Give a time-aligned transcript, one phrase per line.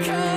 [0.00, 0.27] Estamos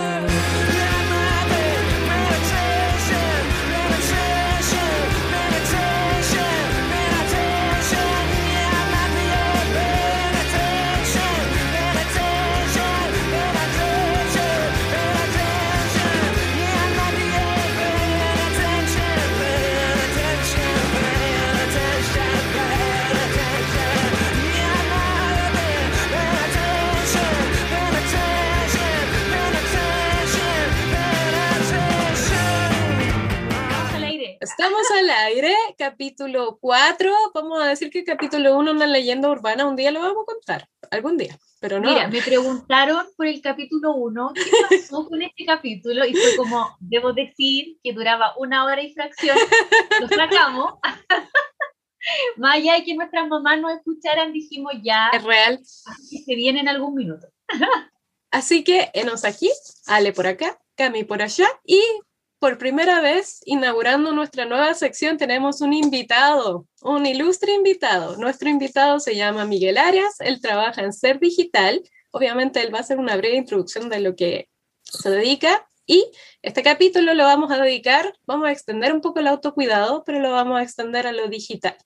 [36.02, 37.14] capítulo 4.
[37.36, 39.68] Vamos a decir que capítulo 1 una leyenda urbana.
[39.68, 41.92] Un día lo vamos a contar, algún día, pero no.
[41.92, 46.04] Mira, me preguntaron por el capítulo 1, ¿qué pasó con este capítulo?
[46.04, 49.38] Y fue como, debo decir que duraba una hora y fracción.
[50.00, 50.73] Lo sacamos.
[52.38, 55.12] Más allá de que nuestras mamás nos escucharan, dijimos ya.
[55.14, 55.59] Es real.
[55.62, 57.28] Así que se viene en algún minuto.
[58.31, 59.52] Así que enos aquí,
[59.86, 61.80] Ale por acá, Cami por allá y
[62.41, 68.17] por primera vez, inaugurando nuestra nueva sección, tenemos un invitado, un ilustre invitado.
[68.17, 71.84] Nuestro invitado se llama Miguel Arias, él trabaja en Ser Digital.
[72.09, 74.50] Obviamente, él va a hacer una breve introducción de lo que
[74.81, 75.67] se dedica.
[75.86, 80.19] Y este capítulo lo vamos a dedicar, vamos a extender un poco el autocuidado, pero
[80.19, 81.78] lo vamos a extender a lo digital.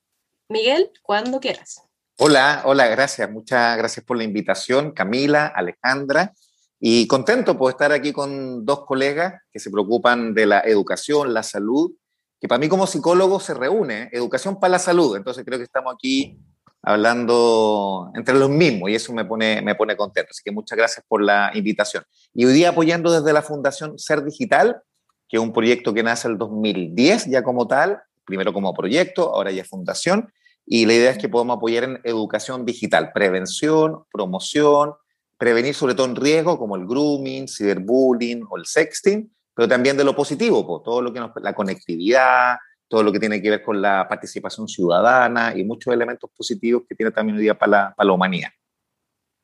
[0.48, 1.81] Miguel, cuando quieras.
[2.17, 3.30] Hola, hola, gracias.
[3.30, 6.33] Muchas gracias por la invitación, Camila, Alejandra.
[6.80, 11.44] Y contento por estar aquí con dos colegas que se preocupan de la educación, la
[11.44, 11.92] salud,
[12.40, 15.16] que para mí como psicólogo se reúne, educación para la salud.
[15.16, 16.38] Entonces creo que estamos aquí
[16.82, 20.30] hablando entre los mismos y eso me pone, me pone contento.
[20.32, 22.04] Así que muchas gracias por la invitación.
[22.34, 24.82] Y hoy día apoyando desde la Fundación Ser Digital,
[25.28, 29.52] que es un proyecto que nace el 2010 ya como tal, primero como proyecto, ahora
[29.52, 30.32] ya fundación,
[30.66, 34.94] y la idea es que podamos apoyar en educación digital, prevención, promoción,
[35.38, 40.03] prevenir sobre todo en riesgo como el grooming, ciberbullying o el sexting, pero también de
[40.03, 43.81] lo positivo, todo lo que nos, la conectividad, todo lo que tiene que ver con
[43.81, 48.08] la participación ciudadana y muchos elementos positivos que tiene también hoy día para la, para
[48.08, 48.49] la humanidad.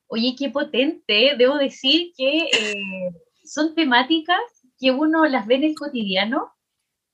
[0.07, 1.35] Oye, qué potente.
[1.37, 3.11] Debo decir que eh,
[3.43, 4.39] son temáticas
[4.77, 6.51] que uno las ve en el cotidiano.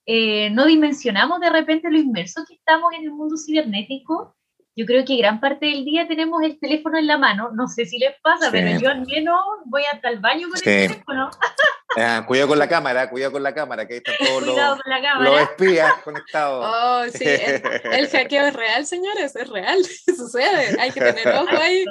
[0.06, 4.37] Eh, no dimensionamos de repente lo inmerso que estamos en el mundo cibernético
[4.78, 7.50] yo creo que gran parte del día tenemos el teléfono en la mano.
[7.52, 10.64] No sé si les pasa, pero yo al menos voy hasta el baño con el
[10.64, 11.30] teléfono.
[12.00, 15.94] Ah, cuidado con la cámara, cuidado con la cámara, que ahí están todos los, espías
[16.04, 16.64] conectados.
[16.64, 17.24] Oh, sí,
[17.92, 21.86] el, hackeo es real, señores, es real, sucede, hay que tener ojo ahí.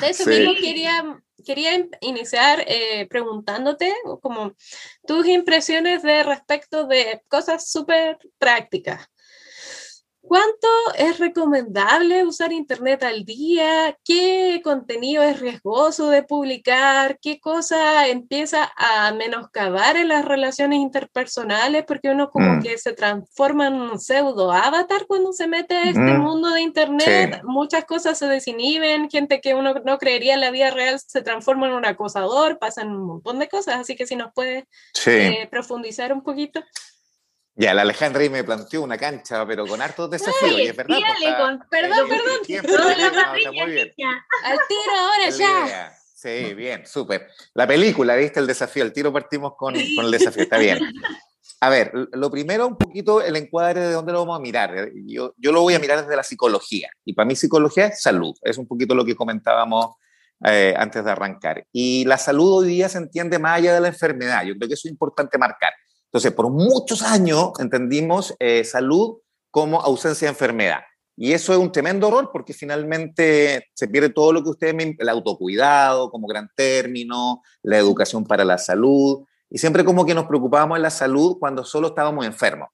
[0.00, 4.54] De eso mismo quería, quería iniciar eh, preguntándote como
[5.08, 9.08] tus impresiones de respecto de cosas súper prácticas.
[10.30, 13.98] ¿Cuánto es recomendable usar Internet al día?
[14.04, 17.18] ¿Qué contenido es riesgoso de publicar?
[17.20, 21.82] ¿Qué cosa empieza a menoscabar en las relaciones interpersonales?
[21.84, 22.62] Porque uno como mm.
[22.62, 26.20] que se transforma en un pseudo avatar cuando se mete a este mm.
[26.20, 27.40] mundo de Internet.
[27.42, 31.66] Muchas cosas se desinhiben, gente que uno no creería en la vida real se transforma
[31.66, 33.80] en un acosador, pasan un montón de cosas.
[33.80, 34.68] Así que si nos puede
[35.06, 36.62] eh, profundizar un poquito.
[37.60, 40.96] Ya, la Alejandra me planteó una cancha, pero con hartos desafíos, y es verdad.
[40.96, 42.38] Pues, con, perdón, perdón.
[44.44, 45.92] Al tiro ahora ya.
[46.14, 47.28] Sí, bien, súper.
[47.52, 48.40] La película, ¿viste?
[48.40, 50.78] El desafío, el tiro partimos con, con el desafío, está bien.
[51.60, 54.88] A ver, lo primero, un poquito el encuadre de dónde lo vamos a mirar.
[55.04, 56.88] Yo, yo lo voy a mirar desde la psicología.
[57.04, 58.34] Y para mí psicología es salud.
[58.40, 59.96] Es un poquito lo que comentábamos
[60.46, 61.66] eh, antes de arrancar.
[61.72, 64.44] Y la salud hoy día se entiende más allá de la enfermedad.
[64.44, 65.74] Yo creo que eso es importante marcar.
[66.12, 69.18] Entonces, por muchos años entendimos eh, salud
[69.50, 70.80] como ausencia de enfermedad.
[71.16, 75.08] Y eso es un tremendo error porque finalmente se pierde todo lo que ustedes el
[75.08, 79.24] autocuidado como gran término, la educación para la salud.
[79.48, 82.70] Y siempre como que nos preocupábamos en la salud cuando solo estábamos enfermos.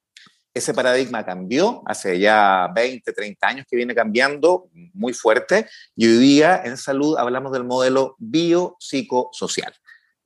[0.55, 6.17] Ese paradigma cambió hace ya 20, 30 años que viene cambiando muy fuerte y hoy
[6.17, 9.75] día en salud hablamos del modelo biopsicosocial.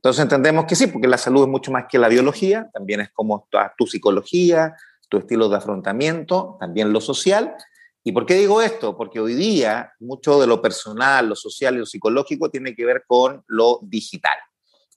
[0.01, 3.11] Entonces entendemos que sí, porque la salud es mucho más que la biología, también es
[3.11, 3.47] como
[3.77, 4.75] tu, psicología,
[5.11, 7.55] tu estilo de afrontamiento, también lo social.
[8.03, 8.97] ¿Y por qué digo esto?
[8.97, 13.05] Porque hoy día mucho de lo personal, lo social y lo psicológico tiene que ver
[13.07, 14.39] con lo digital.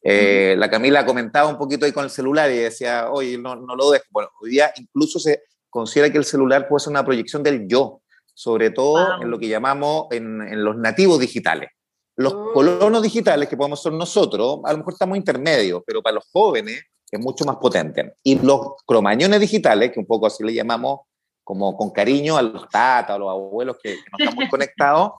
[0.01, 3.75] Eh, la Camila comentaba un poquito ahí con el celular y decía, oye, no, no
[3.75, 4.05] lo dejo.
[4.09, 7.99] Bueno, hoy día incluso se considera que el celular puede ser una proyección del yo,
[8.33, 11.71] sobre todo en lo que llamamos en, en los nativos digitales.
[12.15, 12.51] Los oh.
[12.53, 16.83] colonos digitales que podemos ser nosotros, a lo mejor estamos intermedios, pero para los jóvenes
[17.11, 18.15] es mucho más potente.
[18.23, 21.01] Y los cromañones digitales, que un poco así le llamamos
[21.43, 25.11] como con cariño a los tatas, a los abuelos que, no están muy conectados,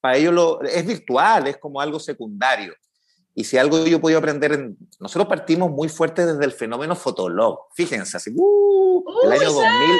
[0.00, 2.74] para ellos lo, es virtual, es como algo secundario.
[3.40, 6.94] Y si algo yo he podido aprender, en, nosotros partimos muy fuerte desde el fenómeno
[6.94, 7.68] Fotolog.
[7.74, 9.98] Fíjense, así, uh, el año 2000.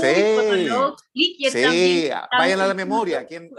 [0.00, 3.26] Sí, sí vayan a la memoria.
[3.28, 3.50] ¿Quién,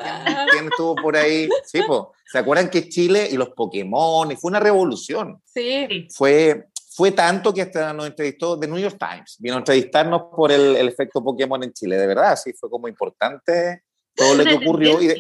[0.52, 1.48] quién, estuvo por ahí?
[1.64, 1.82] Sí,
[2.26, 4.32] ¿Se acuerdan que Chile y los Pokémon?
[4.32, 5.40] Y fue una revolución.
[5.46, 6.08] Sí.
[6.12, 9.38] Fue, fue tanto que hasta nos entrevistó The New York Times.
[9.38, 11.98] Vino a entrevistarnos por el, el efecto Pokémon en Chile.
[11.98, 13.84] De verdad, sí, fue como importante
[14.16, 15.00] todo lo que ocurrió.
[15.00, 15.14] Y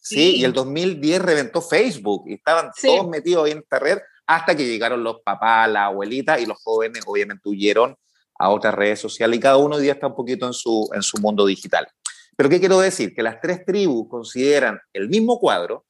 [0.00, 4.56] sí, y el 2010 reventó Facebook y estaban todos metidos ahí en esta red hasta
[4.56, 7.96] que llegaron los papás, la abuelita y los jóvenes obviamente huyeron
[8.38, 11.02] a otras redes sociales y cada uno hoy día está un poquito en su, en
[11.02, 11.88] su mundo digital.
[12.36, 13.12] Pero ¿qué quiero decir?
[13.14, 15.84] Que las tres tribus consideran el mismo cuadro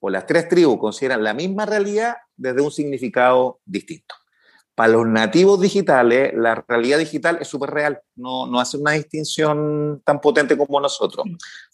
[0.00, 4.14] o las tres tribus consideran la misma realidad desde un significado distinto.
[4.74, 10.02] Para los nativos digitales, la realidad digital es súper real, no, no hace una distinción
[10.04, 11.26] tan potente como nosotros.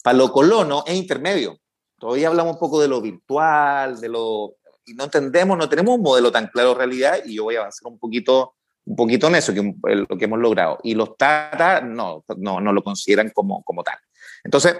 [0.03, 1.57] Para los colonos es intermedio.
[1.99, 4.55] Todavía hablamos un poco de lo virtual, de lo...
[4.85, 7.59] Y no entendemos, no tenemos un modelo tan claro de realidad y yo voy a
[7.59, 8.55] avanzar un poquito
[8.89, 10.79] un poquito en eso, que lo que hemos logrado.
[10.83, 13.99] Y los Tata no, no, no lo consideran como, como tal.
[14.43, 14.77] Entonces,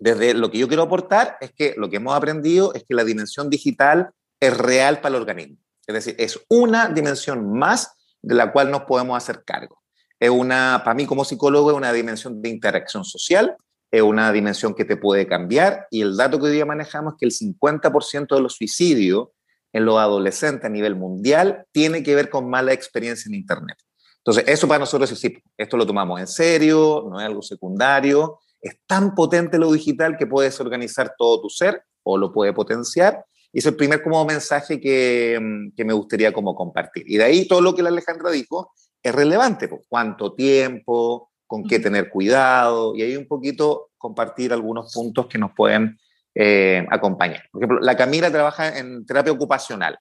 [0.00, 3.04] desde lo que yo quiero aportar es que lo que hemos aprendido es que la
[3.04, 4.10] dimensión digital
[4.40, 5.58] es real para el organismo.
[5.86, 9.82] Es decir, es una dimensión más de la cual nos podemos hacer cargo.
[10.18, 13.56] Es una, para mí como psicólogo, es una dimensión de interacción social,
[13.94, 17.18] es una dimensión que te puede cambiar y el dato que hoy día manejamos es
[17.20, 19.28] que el 50% de los suicidios
[19.72, 23.78] en los adolescentes a nivel mundial tiene que ver con mala experiencia en Internet.
[24.18, 28.40] Entonces, eso para nosotros es sí, esto lo tomamos en serio, no es algo secundario,
[28.60, 33.24] es tan potente lo digital que puedes organizar todo tu ser o lo puede potenciar.
[33.52, 37.04] Y es el primer como mensaje que, mm, que me gustaría como compartir.
[37.06, 41.64] Y de ahí todo lo que la Alejandra dijo es relevante, pues, cuánto tiempo, con
[41.64, 45.98] qué tener cuidado, y ahí un poquito compartir algunos puntos que nos pueden
[46.34, 47.44] eh, acompañar.
[47.50, 49.98] Por ejemplo, la Camila trabaja en terapia ocupacional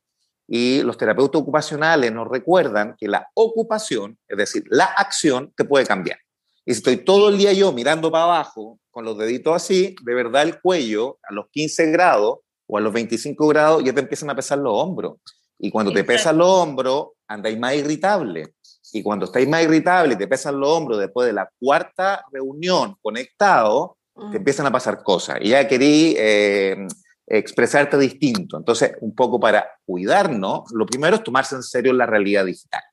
[0.47, 5.85] y los terapeutas ocupacionales nos recuerdan que la ocupación, es decir, la acción, te puede
[5.85, 6.17] cambiar.
[6.65, 10.13] Y si estoy todo el día yo mirando para abajo, con los deditos así, de
[10.13, 14.29] verdad el cuello a los 15 grados o a los 25 grados ya te empiezan
[14.29, 15.17] a pesar los hombros.
[15.59, 18.53] Y cuando te pesan los hombros, andáis más irritable.
[18.93, 22.95] Y cuando estáis más irritable y te pesan los hombros después de la cuarta reunión
[23.01, 24.35] conectado, te mm.
[24.35, 26.87] empiezan a pasar cosas y ya querí eh,
[27.27, 28.57] expresarte distinto.
[28.57, 32.83] Entonces, un poco para cuidarnos, lo primero es tomarse en serio la realidad digital.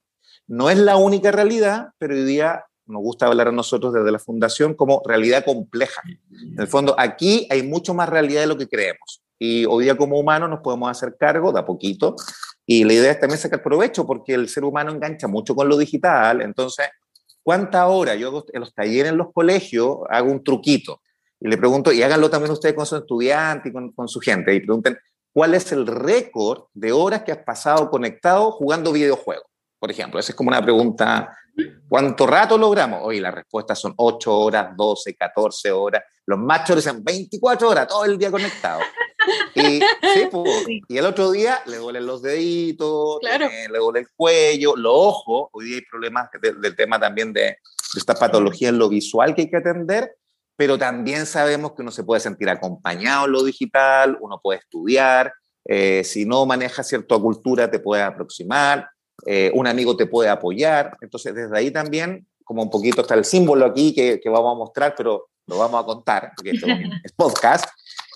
[0.47, 4.19] No es la única realidad, pero hoy día nos gusta hablar a nosotros desde la
[4.19, 6.03] fundación como realidad compleja.
[6.31, 9.23] En el fondo, aquí hay mucho más realidad de lo que creemos.
[9.39, 12.17] Y hoy día como humanos nos podemos hacer cargo de a poquito.
[12.73, 15.77] Y la idea es también sacar provecho porque el ser humano engancha mucho con lo
[15.77, 16.41] digital.
[16.41, 16.87] Entonces,
[17.43, 18.15] ¿cuánta hora?
[18.15, 21.03] Yo en los talleres en los colegios hago un truquito
[21.41, 24.55] y le pregunto, y háganlo también ustedes con su estudiante y con, con su gente,
[24.55, 24.97] y pregunten,
[25.33, 29.47] ¿cuál es el récord de horas que has pasado conectado jugando videojuegos?
[29.81, 31.37] Por ejemplo, esa es como una pregunta,
[31.89, 33.01] ¿cuánto rato logramos?
[33.03, 36.05] Hoy las respuestas son 8 horas, 12, 14 horas.
[36.25, 38.81] Los machos dicen 24 horas, todo el día conectado.
[39.55, 39.81] Y,
[40.89, 45.49] y el otro día le duelen los deditos, le duele el cuello, los ojos.
[45.53, 47.57] Hoy día hay problemas del tema también de, de
[47.97, 50.17] esta patología en lo visual que hay que atender
[50.61, 55.33] pero también sabemos que uno se puede sentir acompañado en lo digital, uno puede estudiar,
[55.65, 58.87] eh, si no maneja cierta cultura te puede aproximar,
[59.25, 63.25] eh, un amigo te puede apoyar, entonces desde ahí también, como un poquito está el
[63.25, 66.67] símbolo aquí que, que vamos a mostrar, pero lo vamos a contar, porque esto
[67.05, 67.67] es podcast,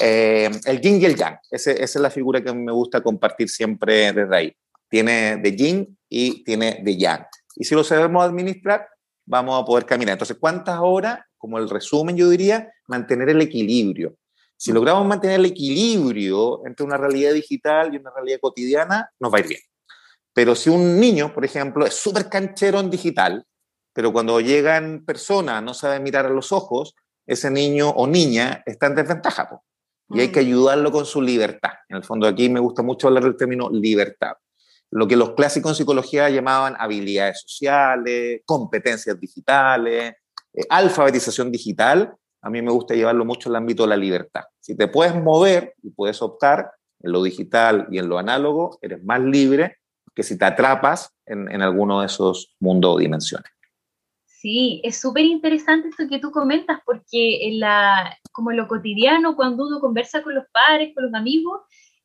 [0.00, 4.12] eh, el yin y el yang, esa es la figura que me gusta compartir siempre
[4.12, 4.56] desde ahí.
[4.88, 7.26] Tiene de yin y tiene de yang.
[7.56, 8.88] Y si lo sabemos administrar,
[9.26, 10.12] vamos a poder caminar.
[10.12, 14.16] Entonces, ¿cuántas horas como el resumen, yo diría, mantener el equilibrio.
[14.56, 19.36] Si logramos mantener el equilibrio entre una realidad digital y una realidad cotidiana, nos va
[19.36, 19.60] a ir bien.
[20.32, 23.44] Pero si un niño, por ejemplo, es súper canchero en digital,
[23.92, 26.94] pero cuando llega en persona no sabe mirar a los ojos,
[27.26, 29.60] ese niño o niña está en desventaja.
[30.10, 30.46] Y hay que mm.
[30.46, 31.72] ayudarlo con su libertad.
[31.88, 34.32] En el fondo aquí me gusta mucho hablar del término libertad.
[34.90, 40.14] Lo que los clásicos en psicología llamaban habilidades sociales, competencias digitales,
[40.52, 44.42] eh, alfabetización digital, a mí me gusta llevarlo mucho al ámbito de la libertad.
[44.60, 49.02] Si te puedes mover y puedes optar en lo digital y en lo análogo, eres
[49.02, 49.78] más libre
[50.14, 53.53] que si te atrapas en, en alguno de esos mundos o dimensiones.
[54.44, 59.36] Sí, es súper interesante esto que tú comentas, porque en la, como en lo cotidiano,
[59.36, 61.62] cuando uno conversa con los padres, con los amigos,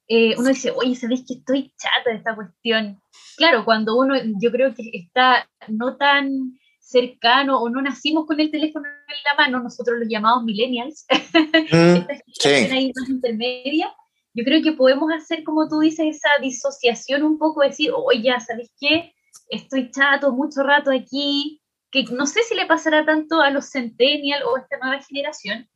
[0.07, 3.01] eh, uno dice, oye, ¿sabéis que estoy chata de esta cuestión?
[3.35, 8.49] Claro, cuando uno, yo creo que está no tan cercano o no nacimos con el
[8.49, 12.07] teléfono en la mano, nosotros los llamamos millennials, mm,
[12.39, 12.49] sí.
[12.49, 13.93] ahí más intermedia,
[14.33, 18.71] yo creo que podemos hacer, como tú dices, esa disociación un poco, decir, oye, ¿sabes
[18.79, 19.11] qué?
[19.49, 24.43] Estoy chato mucho rato aquí, que no sé si le pasará tanto a los centennial
[24.43, 25.69] o a esta nueva generación,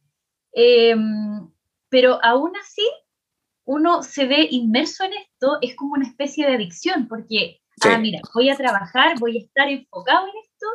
[0.54, 1.50] em,
[1.90, 2.88] pero aún así
[3.66, 8.20] uno se ve inmerso en esto, es como una especie de adicción, porque, ah, mira,
[8.34, 10.68] voy a trabajar, voy a estar enfocado en esto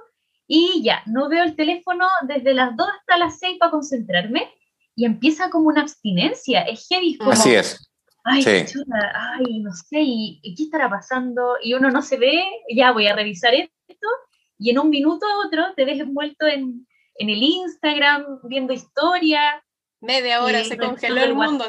[0.47, 4.51] y ya, no veo el teléfono desde las 2 hasta las 6 para concentrarme
[4.97, 7.19] y empieza como una abstinencia, es heavy.
[7.19, 7.89] Como, Así es.
[8.25, 11.57] Ay, chuta, ay, no sé, ¿y, qué estará pasando?
[11.63, 12.43] Y uno no se ve,
[12.75, 14.09] ya voy a revisar esto,
[14.59, 16.87] y en un minuto a otro te ves envuelto en,
[17.17, 19.63] en el Instagram, viendo historia.
[20.01, 21.65] Media hora se congeló el mundo.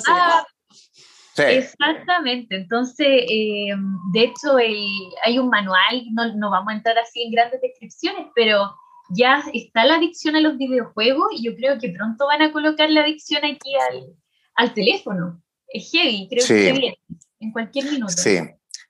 [1.37, 3.73] Exactamente, entonces, eh,
[4.13, 8.75] de hecho, hay un manual, no, no, vamos a entrar así en grandes descripciones, pero
[9.09, 12.89] ya está la adicción a los videojuegos y yo creo que pronto van a colocar
[12.89, 14.13] la adicción aquí al,
[14.55, 15.41] al teléfono.
[15.67, 16.99] Es heavy, creo que se viene
[17.39, 18.11] en cualquier minuto.
[18.11, 18.39] Sí.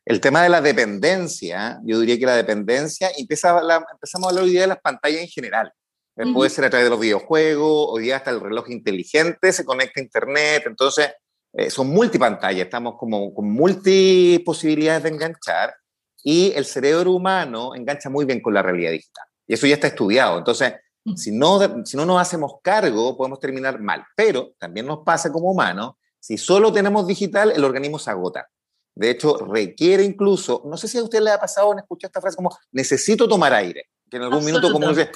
[0.06, 3.50] El tema de la dependencia, yo diría que la dependencia, empieza
[3.92, 5.72] empezamos a hablar hoy día de las pantallas en general.
[6.16, 9.64] Eh, puede ser a través de los videojuegos, hoy día hasta el reloj inteligente se
[9.64, 11.12] conecta a Internet, entonces
[11.54, 15.74] eh, son multipantallas, estamos como con multiposibilidades de enganchar
[16.24, 19.26] y el cerebro humano engancha muy bien con la realidad digital.
[19.48, 20.38] Y eso ya está estudiado.
[20.38, 20.74] Entonces,
[21.16, 24.04] si no, si no nos hacemos cargo, podemos terminar mal.
[24.16, 28.48] Pero también nos pasa como humanos, si solo tenemos digital, el organismo se agota.
[29.00, 32.20] De hecho, requiere incluso, no sé si a usted le ha pasado en escuchar esta
[32.20, 33.86] frase como, necesito tomar aire.
[34.12, 35.10] Que en algún minuto como dice,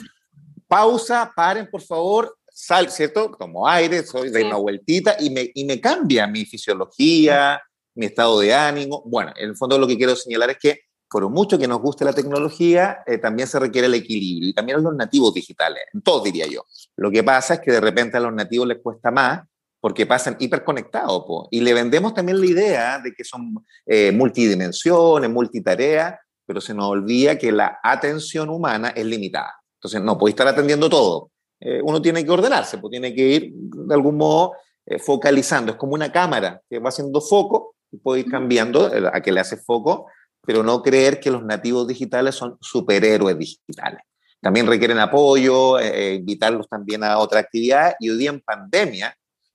[0.69, 3.35] pausa, paren por favor, sal, ¿cierto?
[3.37, 7.61] Tomo aire, soy de una vueltita y me, y me cambia mi fisiología,
[7.95, 9.03] mi estado de ánimo.
[9.05, 12.05] Bueno, en el fondo lo que quiero señalar es que por mucho que nos guste
[12.05, 16.47] la tecnología, eh, también se requiere el equilibrio y también los nativos digitales, todos diría
[16.47, 16.65] yo.
[16.95, 19.41] Lo que pasa es que de repente a los nativos les cuesta más
[19.83, 23.53] porque pasan hiperconectados y le vendemos también la idea de que son
[23.85, 29.53] eh, multidimensiones, multitareas, pero se nos olvida que la atención humana es limitada.
[29.75, 31.31] Entonces, no puede estar atendiendo todo.
[31.59, 34.53] Eh, uno tiene que ordenarse, pues tiene que ir de algún modo
[34.85, 35.73] eh, focalizando.
[35.73, 39.33] Es como una cámara que va haciendo foco y puede ir cambiando eh, a que
[39.33, 40.05] le hace foco,
[40.45, 43.99] pero no creer que los nativos digitales son superhéroes digitales.
[44.39, 49.13] También requieren apoyo, invitarlos también a otra actividad y hoy día en pandemia,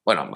[0.09, 0.31] bueno,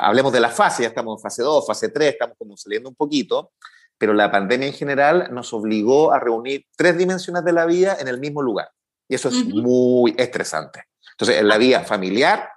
[0.00, 2.94] hablemos de la fase, ya estamos en fase 2, fase 3, estamos como saliendo un
[2.94, 3.52] poquito,
[3.98, 8.08] pero la pandemia en general nos obligó a reunir tres dimensiones de la vida en
[8.08, 8.70] el mismo lugar.
[9.06, 10.84] Y eso es muy estresante.
[11.10, 12.48] Entonces, en la vida familiar,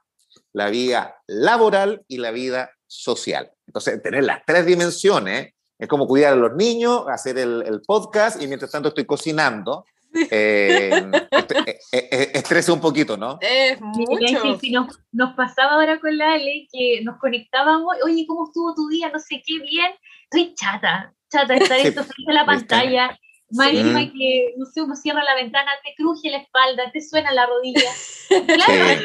[0.53, 3.51] la vida laboral y la vida social.
[3.67, 8.47] Entonces, tener las tres dimensiones es como cuidar a los niños, hacer el, podcast y
[8.47, 9.83] mientras tanto estoy cocinando.
[10.13, 10.91] Eh,
[11.31, 13.37] eh, eh, estresa un poquito, ¿no?
[13.41, 14.59] Es mucho.
[14.59, 18.87] Sí, nos, nos, pasaba ahora con la Ale que nos conectábamos, oye, ¿cómo estuvo tu
[18.89, 19.09] día?
[19.09, 19.91] No sé qué, bien.
[20.23, 23.17] Estoy chata, chata, estar esto frente a la pantalla.
[23.51, 27.81] Que, no sé, uno cierra la ventana, te cruje la espalda, te suena la rodilla.
[28.29, 29.01] Claro.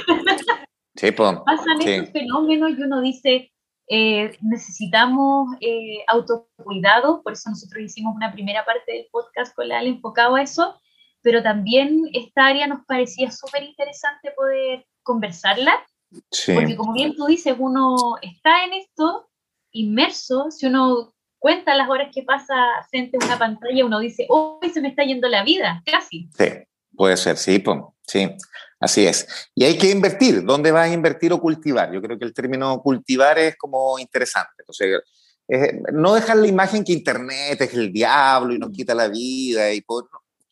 [0.94, 3.52] Sí, Pasan estos fenómenos y uno dice,
[3.88, 9.82] eh, necesitamos eh, autocuidado, por eso nosotros hicimos una primera parte del podcast con la
[9.82, 10.80] enfocado a eso,
[11.22, 15.84] pero también esta área nos parecía súper interesante poder conversarla,
[16.54, 19.28] porque como bien tú dices, uno está en esto
[19.72, 22.54] inmerso, si uno cuenta las horas que pasa
[22.90, 26.28] frente a una pantalla, uno dice, hoy se me está yendo la vida, casi.
[26.36, 26.44] Sí,
[26.96, 27.62] puede ser, sí,
[28.02, 28.30] sí,
[28.80, 29.48] así es.
[29.54, 31.92] Y hay que invertir, ¿dónde vas a invertir o cultivar?
[31.92, 34.54] Yo creo que el término cultivar es como interesante.
[34.58, 35.00] Entonces,
[35.92, 39.72] no dejar la imagen que Internet es el diablo y nos quita la vida.
[39.72, 39.82] Y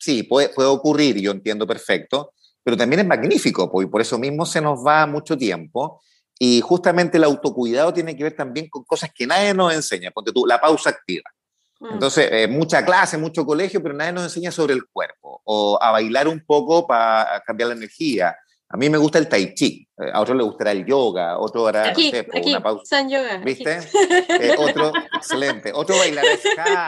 [0.05, 2.33] sí, puede, puede ocurrir, yo entiendo perfecto,
[2.63, 6.01] pero también es magnífico, y por eso mismo se nos va mucho tiempo
[6.37, 10.11] y justamente el autocuidado tiene que ver también con cosas que nadie nos enseña.
[10.11, 11.31] Ponte tú, la pausa activa.
[11.79, 11.93] Mm.
[11.93, 15.91] Entonces, eh, mucha clase, mucho colegio, pero nadie nos enseña sobre el cuerpo o a
[15.91, 18.35] bailar un poco para cambiar la energía.
[18.67, 21.67] A mí me gusta el tai chi, eh, a otro le gustará el yoga, otro
[21.67, 22.83] hará aquí, no sé, aquí, una pausa.
[22.85, 23.37] San yoga.
[23.37, 23.79] ¿Viste?
[24.27, 25.71] Eh, otro, excelente.
[25.73, 26.85] Otro bailará ska.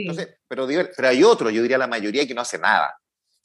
[0.00, 2.94] Entonces, pero, pero hay otro, yo diría la mayoría, que no hace nada.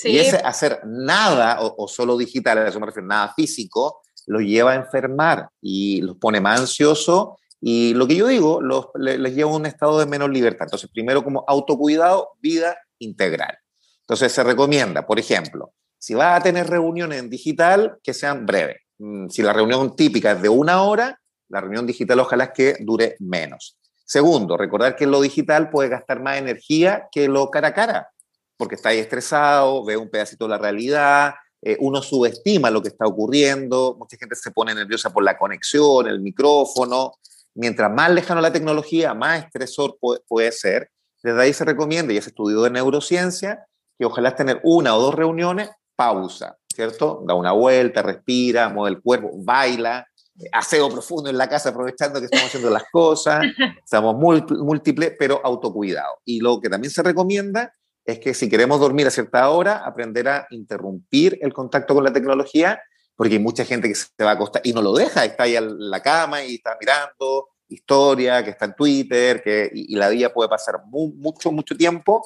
[0.04, 4.42] Y ese hacer nada, o, o solo digital, a eso me refiero, nada físico, los
[4.42, 9.34] lleva a enfermar y los pone más ansiosos y lo que yo digo, los, les,
[9.34, 10.66] lleva a un estado de menos libertad.
[10.66, 13.58] Entonces, primero como autocuidado, vida integral.
[14.02, 18.82] Entonces, se recomienda, por ejemplo, si vas a tener reuniones en digital, que sean breves.
[18.98, 21.18] Mm, si la reunión típica es de una hora,
[21.48, 23.78] la reunión digital ojalá es que dure menos.
[24.14, 28.12] Segundo, recordar que lo digital puede gastar más energía que lo cara a cara,
[28.58, 32.90] porque está ahí estresado, ve un pedacito de la realidad, eh, uno subestima lo que
[32.90, 37.14] está ocurriendo, mucha gente se pone nerviosa por la conexión, el micrófono,
[37.56, 40.92] mientras más lejano la tecnología, más estresor puede, ser.
[41.24, 43.66] Desde ahí se recomienda, y es estudio de neurociencia,
[43.98, 47.24] que ojalá tener una o dos reuniones, pausa, ¿cierto?
[47.26, 50.06] Da una vuelta, respira, mueve el cuerpo, baila,
[50.52, 53.44] aseo profundo en la casa aprovechando que estamos haciendo las cosas,
[53.84, 56.20] estamos múltiples, pero autocuidado.
[56.26, 57.74] Y lo que también se recomienda
[58.06, 62.12] es que si queremos dormir a cierta hora, aprender a interrumpir el contacto con la
[62.12, 62.82] tecnología,
[63.16, 65.56] porque hay mucha gente que se va a acostar y no lo deja, está ahí
[65.56, 70.34] en la cama y está mirando historia, que está en Twitter, que, y, la vida
[70.34, 72.26] puede pasar mucho, mucho tiempo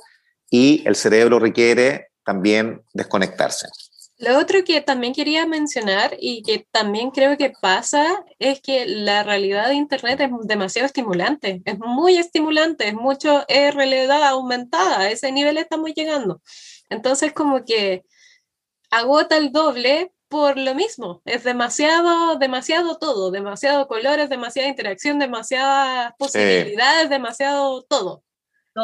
[0.50, 3.68] y el cerebro requiere también desconectarse.
[4.20, 9.22] Lo otro que también quería mencionar y que también creo que pasa es que la
[9.22, 15.12] realidad de Internet es demasiado estimulante, es muy estimulante, es mucho, es realidad aumentada, a
[15.12, 16.42] ese nivel estamos llegando.
[16.90, 18.06] Entonces como que
[18.90, 26.14] agota el doble por lo mismo, es demasiado, demasiado todo, demasiado colores, demasiada interacción, demasiadas
[26.18, 28.24] posibilidades, demasiado todo.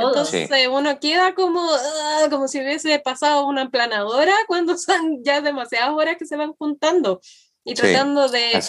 [0.02, 5.92] Entonces uno queda como, ah, como si hubiese pasado una emplanadora cuando son ya demasiadas
[5.92, 7.22] horas que se van juntando
[7.64, 8.62] y tratando de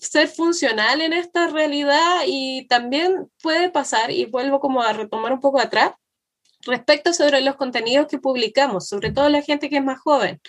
[0.00, 5.40] ser funcional en esta realidad y también puede pasar, y vuelvo como a retomar un
[5.40, 5.92] poco atrás,
[6.62, 10.40] respecto sobre los contenidos que publicamos, sobre todo la gente que es más joven.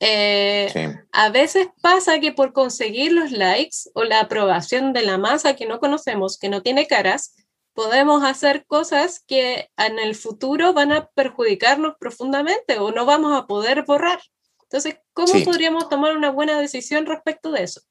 [0.00, 5.56] Eh, a veces pasa que por conseguir los likes o la aprobación de la masa
[5.56, 7.34] que no conocemos, que no tiene caras,
[7.76, 13.46] podemos hacer cosas que en el futuro van a perjudicarnos profundamente o no vamos a
[13.46, 14.18] poder borrar.
[14.62, 17.82] Entonces, ¿cómo podríamos tomar una buena decisión respecto de eso?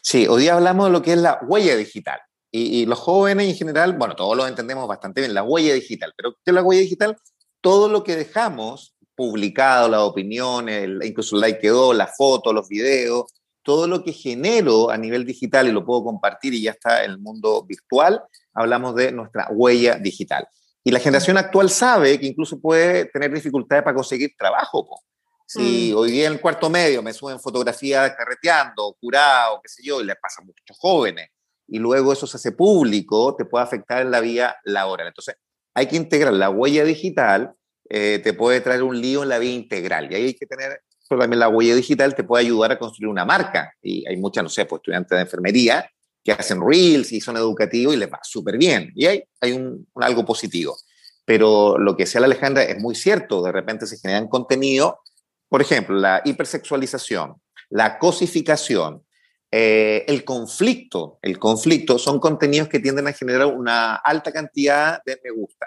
[0.00, 2.20] Sí, hoy día hablamos de lo que es la huella digital.
[2.50, 6.14] Y, los jóvenes en general, bueno, todos lo entendemos bastante bien, la huella digital.
[6.16, 7.18] Pero ¿qué es la huella digital?
[7.60, 13.24] Todo lo que dejamos publicado, las opiniones, incluso el like quedó, las fotos, los videos,
[13.68, 17.10] todo lo que genero a nivel digital y lo puedo compartir y ya está en
[17.10, 18.22] el mundo virtual,
[18.58, 20.46] hablamos de nuestra huella digital.
[20.82, 25.02] Y la generación actual sabe que incluso puede tener dificultades para conseguir trabajo.
[25.46, 25.96] Si mm.
[25.96, 30.04] hoy día en el cuarto medio me suben fotografías carreteando, curado, qué sé yo, y
[30.04, 31.28] le pasa a muchos jóvenes,
[31.66, 35.08] y luego eso se hace público, te puede afectar en la vía laboral.
[35.08, 35.36] Entonces,
[35.74, 37.54] hay que integrar la huella digital,
[37.88, 40.82] eh, te puede traer un lío en la vía integral, y ahí hay que tener,
[41.08, 44.42] pero también la huella digital te puede ayudar a construir una marca, y hay muchas,
[44.42, 45.90] no sé, pues estudiantes de enfermería
[46.28, 48.92] que hacen reels y son educativos y les va súper bien.
[48.94, 50.76] Y hay, hay un, algo positivo.
[51.24, 55.00] Pero lo que sea la Alejandra es muy cierto, de repente se generan contenido,
[55.48, 57.36] por ejemplo, la hipersexualización,
[57.70, 59.06] la cosificación,
[59.50, 65.18] eh, el conflicto, el conflicto son contenidos que tienden a generar una alta cantidad de
[65.24, 65.66] me gusta,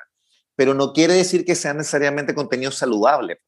[0.56, 3.39] pero no quiere decir que sean necesariamente contenidos saludables.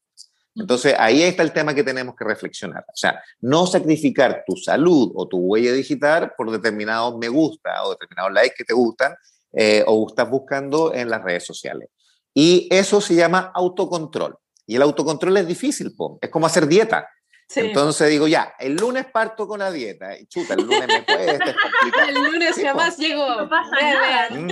[0.56, 2.84] Entonces, ahí está el tema que tenemos que reflexionar.
[2.86, 7.90] O sea, no sacrificar tu salud o tu huella digital por determinados me gusta o
[7.90, 9.14] determinados likes que te gustan
[9.52, 11.88] eh, o estás buscando en las redes sociales.
[12.32, 14.36] Y eso se llama autocontrol.
[14.66, 17.08] Y el autocontrol es difícil, es como hacer dieta.
[17.56, 20.18] Entonces digo, ya, el lunes parto con la dieta.
[20.18, 22.08] Y chuta, el lunes me cuesta, es complicado.
[22.08, 23.28] El lunes jamás llego.
[23.36, 24.30] No pasa nada.
[24.30, 24.50] Mm.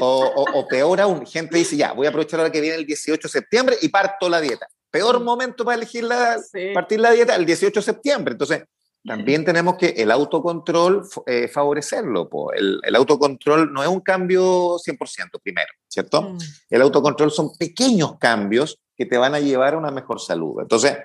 [0.00, 3.28] O, o, peor aún, gente dice, ya, voy a aprovechar ahora que viene el 18
[3.28, 6.38] de septiembre y parto la dieta peor momento para elegir la,
[6.72, 8.32] partir la dieta, el 18 de septiembre.
[8.32, 8.64] Entonces,
[9.04, 12.28] también tenemos que el autocontrol eh, favorecerlo.
[12.54, 16.22] El, el, autocontrol no es un cambio 100% primero, ¿cierto?
[16.22, 16.38] Mm.
[16.70, 20.62] El autocontrol son pequeños cambios que te van a llevar a una mejor salud.
[20.62, 20.96] Entonces,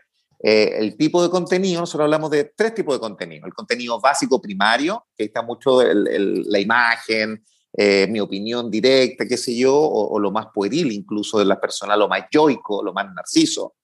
[0.41, 3.45] eh, el tipo de contenido, nosotros hablamos de tres tipos de contenido.
[3.45, 9.55] El contenido básico primario, que está mucho la imagen, eh, mi opinión directa, qué sé
[9.55, 13.13] yo, o, o, lo más pueril incluso de la persona, lo más yoico, lo más
[13.13, 13.75] narciso.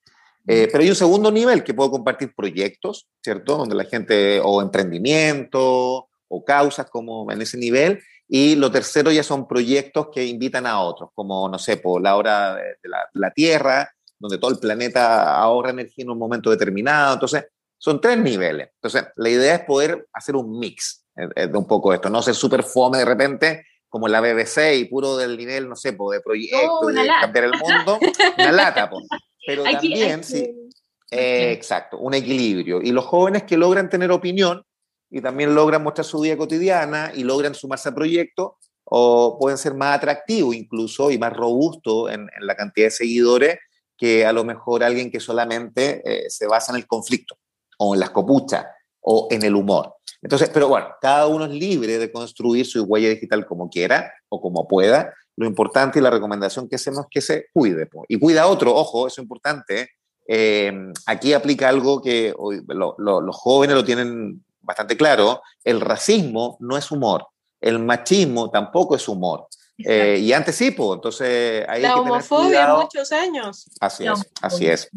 [0.48, 3.58] Eh, pero hay un segundo nivel que puedo compartir proyectos, ¿cierto?
[3.58, 8.02] Donde la gente, o emprendimiento, o causas como en ese nivel.
[8.30, 12.16] Y lo tercero ya son proyectos que invitan a otros, como, no sé, por la
[12.16, 12.76] hora de
[13.14, 17.14] la, Tierra, donde todo el planeta ahorra energía en un momento determinado.
[17.14, 17.46] Entonces,
[17.78, 18.70] son tres niveles.
[18.76, 22.22] Entonces, la idea es poder hacer un mix eh, eh, de un poco esto, no
[22.22, 26.22] ser súper fome de repente, como la BBC y puro del nivel, no sé, de
[26.22, 28.00] proyectos, de cambiar el mundo,
[28.38, 29.06] una lata, pues.
[29.48, 30.70] Pero también, sí,
[31.10, 32.82] exacto, un equilibrio.
[32.82, 34.62] Y los jóvenes que logran tener opinión
[35.10, 38.52] y también logran mostrar su vida cotidiana y logran sumarse a proyectos,
[38.84, 43.58] o pueden ser más atractivos incluso y más robustos en, la cantidad de seguidores
[43.98, 47.38] que a lo mejor alguien que solamente eh, se basa en el conflicto
[47.80, 48.66] o en las copuchas
[49.10, 49.96] o en el humor.
[50.22, 54.42] Entonces, pero bueno, cada uno es libre de construir su huella digital como quiera o
[54.42, 57.88] como pueda, lo importante y la recomendación que hacemos es que se cuide.
[58.10, 59.92] Y cuida a otro, ojo, eso es importante.
[60.28, 60.74] Eh,
[61.06, 62.34] aquí aplica algo que
[62.68, 67.28] los jóvenes lo tienen bastante claro, el racismo no es humor.
[67.62, 69.48] el machismo tampoco es humor.
[69.78, 73.70] Eh, y antes sí, pues, entonces hay La homofobia muchos años.
[73.80, 74.90] Así es, así es.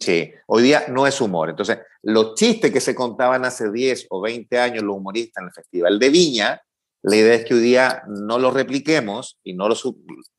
[0.00, 1.50] Sí, hoy día no es humor.
[1.50, 1.78] Entonces,
[2.08, 5.98] los chistes que se contaban hace 10 o 20 años los humoristas en el Festival
[5.98, 6.62] de Viña,
[7.02, 9.74] la idea es que hoy día no lo repliquemos y no lo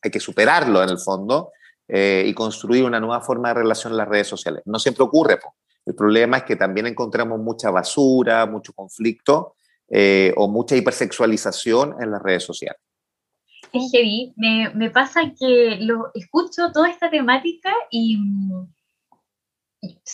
[0.02, 1.52] hay que superarlo en el fondo
[1.88, 4.64] eh, y construir una nueva forma de relación en las redes sociales.
[4.66, 5.38] No siempre ocurre.
[5.86, 9.54] El problema es que también encontramos mucha basura, mucho conflicto
[9.88, 12.82] eh, o mucha hipersexualización en las redes sociales.
[13.72, 14.34] Es heavy.
[14.38, 18.18] Me, pasa que lo escucho toda esta temática y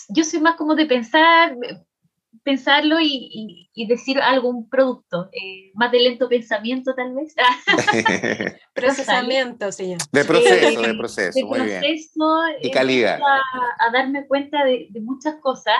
[0.10, 1.56] yo soy más como de pensar,
[2.44, 7.36] pensarlo y, decir algún producto, eh, más de lento pensamiento tal vez.
[8.74, 10.00] Procesamiento, señor.
[10.12, 12.58] De proceso, de proceso, de muy proceso, bien.
[12.62, 13.20] Y calidad.
[13.20, 15.76] A, darme cuenta de, muchas cosas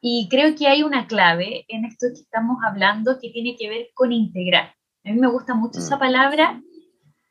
[0.00, 3.90] y creo que hay una clave en esto que estamos hablando que tiene que ver
[3.94, 4.74] con integrar.
[5.04, 6.00] A mí me gusta mucho esa mm.
[6.00, 6.62] palabra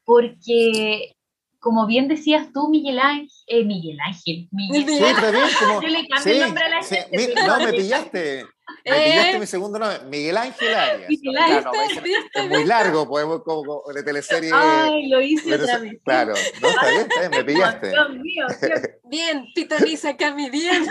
[0.05, 1.15] porque
[1.61, 4.83] como bien decías tú, Miguel Ángel, eh, Miguel Ángel, Miguel.
[4.83, 5.15] Sí, bien,
[5.59, 7.33] como, Yo le cambio el nombre a la gente.
[7.47, 8.45] no, me pillaste.
[8.83, 11.07] Me eh, pillaste mi segundo nombre, Miguel Ángel Arias.
[11.07, 14.49] Miguel Ángel, es muy largo, podemos como, de teleserie.
[14.51, 15.93] Ay, lo hice otra vez.
[16.03, 17.89] Claro, no, está bien, está bien, me pillaste.
[17.89, 18.81] Dios mío, Dios.
[19.03, 20.87] Bien, pitoniza Cami, bien.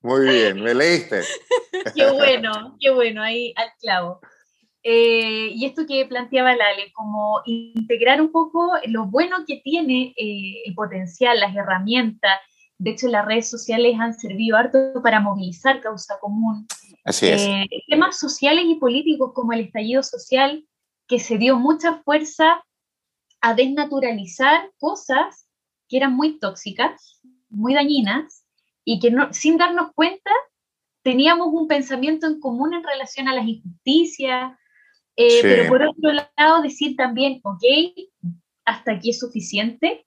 [0.00, 1.20] Muy bien, me leíste.
[1.94, 4.20] Qué bueno, qué bueno, ahí al clavo.
[4.86, 10.62] Eh, y esto que planteaba Lale, como integrar un poco lo bueno que tiene eh,
[10.66, 12.38] el potencial, las herramientas.
[12.76, 16.66] De hecho, las redes sociales han servido harto para movilizar causa común.
[17.02, 17.42] Así es.
[17.42, 20.66] Eh, temas sociales y políticos como el estallido social,
[21.08, 22.62] que se dio mucha fuerza
[23.40, 25.48] a desnaturalizar cosas
[25.88, 28.44] que eran muy tóxicas, muy dañinas,
[28.84, 30.30] y que no, sin darnos cuenta
[31.02, 34.52] teníamos un pensamiento en común en relación a las injusticias,
[35.16, 37.62] eh, pero por otro lado, decir también, ok,
[38.64, 40.06] hasta aquí es suficiente.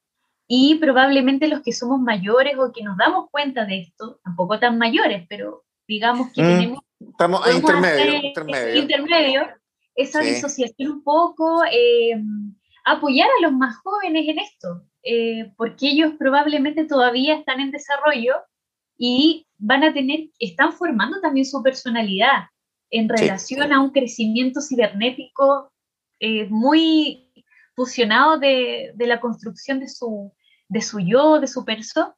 [0.50, 4.78] Y probablemente los que somos mayores o que nos damos cuenta de esto, tampoco tan
[4.78, 6.80] mayores, pero digamos que mm, tenemos...
[7.00, 8.82] Estamos a intermedio, intermedio.
[8.82, 9.48] intermedio.
[9.94, 12.16] esa disociación un poco, eh,
[12.86, 18.36] apoyar a los más jóvenes en esto, eh, porque ellos probablemente todavía están en desarrollo
[18.98, 22.46] y van a tener, están formando también su personalidad
[22.90, 25.72] en relación a un crecimiento cibernético
[26.20, 27.32] eh, muy
[27.76, 30.34] fusionado de, de, la construcción de su,
[30.68, 32.16] de su yo, de su perso,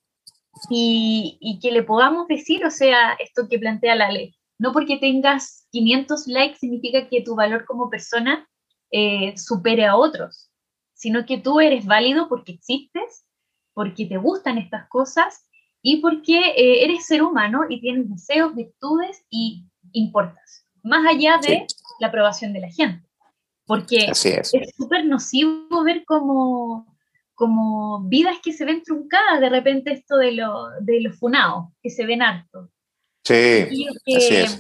[0.70, 4.98] y, y, que le podamos decir, o sea, esto que plantea la ley, no porque
[4.98, 8.48] tengas 500 likes significa que tu valor como persona
[8.92, 10.52] eh, supere a otros,
[10.94, 13.26] sino que tú eres válido porque existes,
[13.74, 15.48] porque te gustan estas cosas
[15.82, 21.66] y porque eh, eres ser humano y tienes deseos, virtudes y importas más allá de
[22.00, 23.08] la aprobación de la gente.
[23.66, 26.98] Porque es súper nocivo ver como,
[27.36, 31.90] como vidas que se ven truncadas de repente esto de, lo, de los funados, que
[31.92, 32.70] se ven hartos.
[33.24, 33.34] Sí,
[34.06, 34.60] que, así es.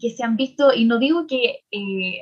[0.00, 2.18] que se han visto, y no digo que eh,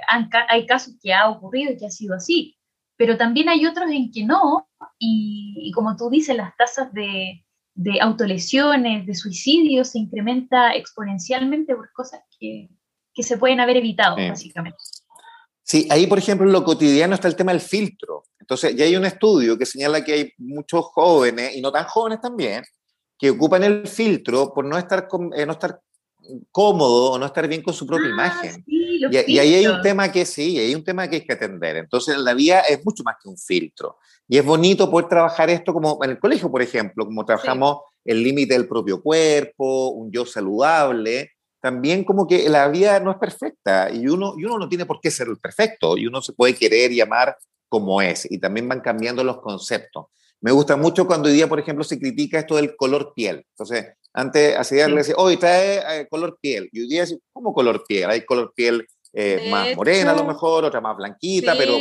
[0.49, 2.59] hay casos que ha ocurrido y que ha sido así,
[2.97, 7.44] pero también hay otros en que no, y, como tú dices, las tasas de,
[7.75, 12.69] de autolesiones, de suicidios se incrementa exponencialmente por cosas que,
[13.13, 14.79] que se pueden haber evitado, básicamente.
[15.63, 18.25] Sí, ahí, por ejemplo, en lo cotidiano está el tema del filtro.
[18.39, 22.21] Entonces, ya hay un estudio que señala que hay muchos jóvenes, y no tan jóvenes
[22.21, 22.63] también,
[23.19, 25.81] que ocupan el filtro por no estar, eh, no estar
[26.51, 28.65] cómodo o no estar bien con su propia ah, imagen.
[28.67, 31.77] y, y, ahí hay un tema que sí, hay un tema que hay que atender.
[31.77, 33.99] Entonces, la vida es mucho más que un filtro.
[34.29, 38.23] Y es bonito poder trabajar esto como en el colegio, por ejemplo, como trabajamos el
[38.23, 43.91] límite del propio cuerpo, un yo saludable, también como que la vida no es perfecta
[43.91, 46.55] y uno, y uno no tiene por qué ser el perfecto y uno se puede
[46.55, 47.37] querer y amar
[47.69, 50.07] como es y también van cambiando los conceptos.
[50.41, 53.47] Me gusta mucho cuando hoy día, por ejemplo, se critica esto del color piel.
[53.49, 56.69] Entonces, antes, hace días le decía, hoy trae eh, color piel.
[56.71, 58.11] Y hoy día, ¿cómo color piel?
[58.11, 61.73] Hay color piel eh, más morena a lo mejor, otra más blanquita, pero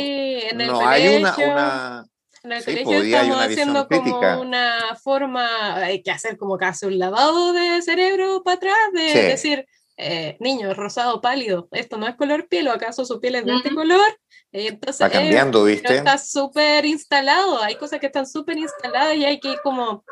[0.56, 2.06] no hay una, una,
[2.44, 6.98] en el sí, colegio estamos haciendo como una forma, hay que hacer como casi un
[6.98, 12.46] lavado de cerebro para atrás, de decir, eh, niño, rosado pálido, esto no es color
[12.48, 14.06] piel, o acaso su piel es de este color.
[14.52, 15.96] Eh, entonces, Está cambiando, ¿viste?
[15.96, 20.04] Está súper instalado, hay cosas que están súper instaladas y hay que ir como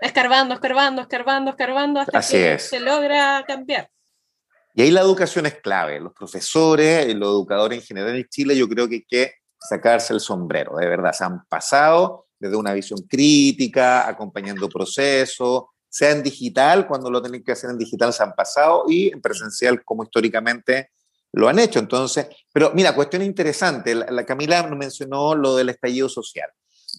[0.00, 3.90] escarbando, escarbando, escarbando, escarbando hasta que se logra cambiar.
[4.74, 6.00] Y ahí la educación es clave.
[6.00, 9.34] Los profesores, los educadores en general en Chile, yo creo que hay que
[9.68, 11.12] sacarse el sombrero, de verdad.
[11.12, 17.42] Se han pasado desde una visión crítica, acompañando procesos, sea en digital, cuando lo tienen
[17.42, 20.90] que hacer en digital se han pasado, y en presencial, como históricamente
[21.32, 21.78] lo han hecho.
[21.78, 26.50] Entonces, pero mira, cuestión interesante, la, Camila mencionó lo del estallido social,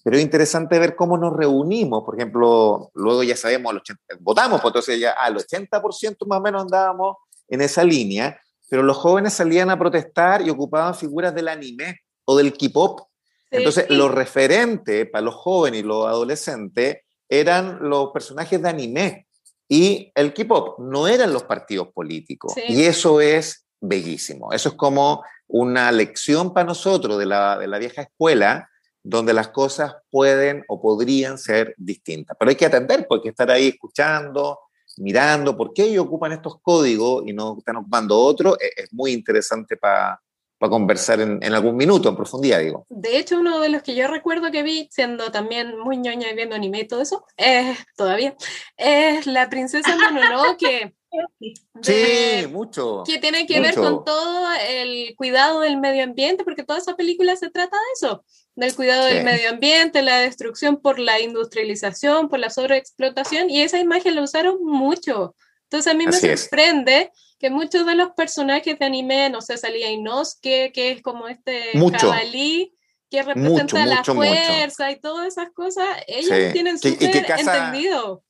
[0.02, 3.74] pero es interesante ver cómo nos reunimos, por ejemplo, luego ya sabemos,
[4.20, 7.16] votamos, pues entonces ya al 80% más o menos andábamos
[7.48, 12.36] en esa línea, pero los jóvenes salían a protestar y ocupaban figuras del anime o
[12.36, 13.08] del K-pop.
[13.50, 19.26] Entonces, lo referente para los jóvenes y los adolescentes eran los personajes de anime
[19.68, 22.52] y el K-pop, no eran los partidos políticos.
[22.68, 24.52] Y eso es bellísimo.
[24.52, 28.68] Eso es como una lección para nosotros de la, de la vieja escuela,
[29.02, 32.36] donde las cosas pueden o podrían ser distintas.
[32.38, 34.58] Pero hay que atender, porque estar ahí escuchando,
[34.98, 39.12] mirando por qué ellos ocupan estos códigos y no están ocupando otros, es, es muy
[39.12, 40.20] interesante para
[40.58, 42.86] para conversar en, en, algún minuto, en profundidad, digo.
[42.88, 46.34] De hecho, uno de los que yo recuerdo que vi, siendo también muy ñoña y
[46.34, 48.34] viendo anime y todo eso, es, todavía,
[48.76, 50.94] es la princesa Mononoke.
[51.82, 53.02] sí, mucho.
[53.06, 57.36] Que tiene que ver con todo el cuidado del medio ambiente, porque toda esa película
[57.36, 62.38] se trata de eso, del cuidado del medio ambiente, la destrucción por la industrialización, por
[62.38, 65.34] la sobreexplotación, y esa imagen la usaron mucho.
[65.64, 69.90] Entonces a mí me sorprende que muchos de los personajes de anime, no sé, salía
[69.90, 72.74] Inosuke, que es como este jabalí,
[73.10, 78.24] que representa la fuerza y todas esas cosas, ellos tienen súper entendido.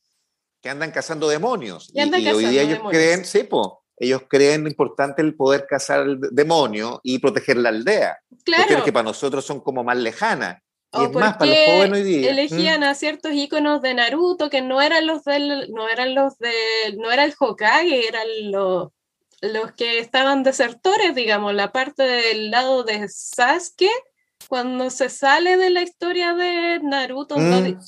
[0.60, 1.90] Que andan cazando demonios.
[1.92, 7.00] Y, hoy día ellos creen, sí, po, ellos creen importante el poder cazar el demonio
[7.02, 8.18] y proteger la aldea.
[8.44, 8.84] Claro.
[8.84, 10.62] que para nosotros son como más lejanas.
[10.92, 12.30] Y es más, para los jóvenes hoy día.
[12.30, 16.96] Elegían a ciertos íconos de Naruto que no eran los del, no eran los del,
[16.98, 18.92] no era el Hokage, eran los,
[19.42, 23.90] los que estaban desertores, digamos, la parte del lado de Sasuke,
[24.48, 27.78] cuando se sale de la historia de Naruto, mm.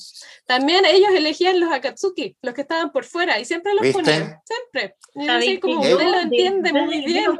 [0.45, 4.95] también ellos elegían los Akatsuki, los que estaban por fuera, y siempre los ponían, siempre.
[5.15, 7.37] Y así como usted lo entiende muy bien.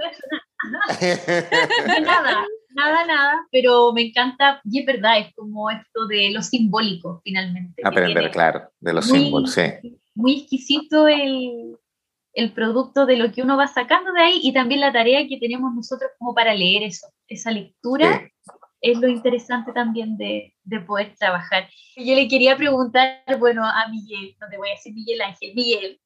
[2.01, 7.21] nada, nada, nada, pero me encanta, y es verdad, es como esto de lo simbólico,
[7.23, 7.81] finalmente.
[7.83, 9.63] Aprender, claro, de los símbolos, sí.
[10.15, 11.77] Muy exquisito el,
[12.39, 15.37] el producto de lo que uno va sacando de ahí y también la tarea que
[15.37, 18.29] tenemos nosotros como para leer eso, esa lectura.
[18.81, 21.67] Es lo interesante también de, de, poder trabajar.
[21.97, 25.99] Yo le quería preguntar, bueno, a Miguel, no te voy a decir Miguel Ángel, Miguel,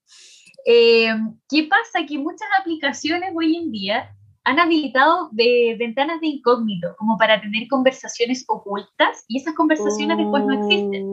[0.66, 1.14] eh,
[1.50, 2.06] ¿qué pasa?
[2.08, 4.10] Que muchas aplicaciones hoy en día
[4.46, 10.44] han habilitado de ventanas de incógnito, como para tener conversaciones ocultas, y esas conversaciones después
[10.44, 11.13] no existen.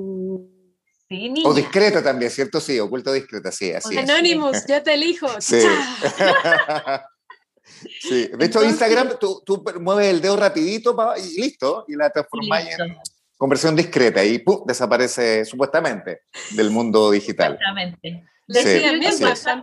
[1.45, 2.61] O discreta también, ¿cierto?
[2.61, 5.27] Sí, oculto discreta, sí, así Anonymous, yo te elijo.
[5.41, 5.61] Sí.
[8.01, 8.29] sí.
[8.29, 12.97] De hecho, Instagram, tú, tú, mueves el dedo rapidito y listo, y la transformas en
[13.37, 14.63] conversión discreta y ¡pum!
[14.65, 16.21] desaparece supuestamente
[16.51, 17.55] del mundo digital.
[17.55, 18.25] Exactamente.
[18.47, 18.83] Sí,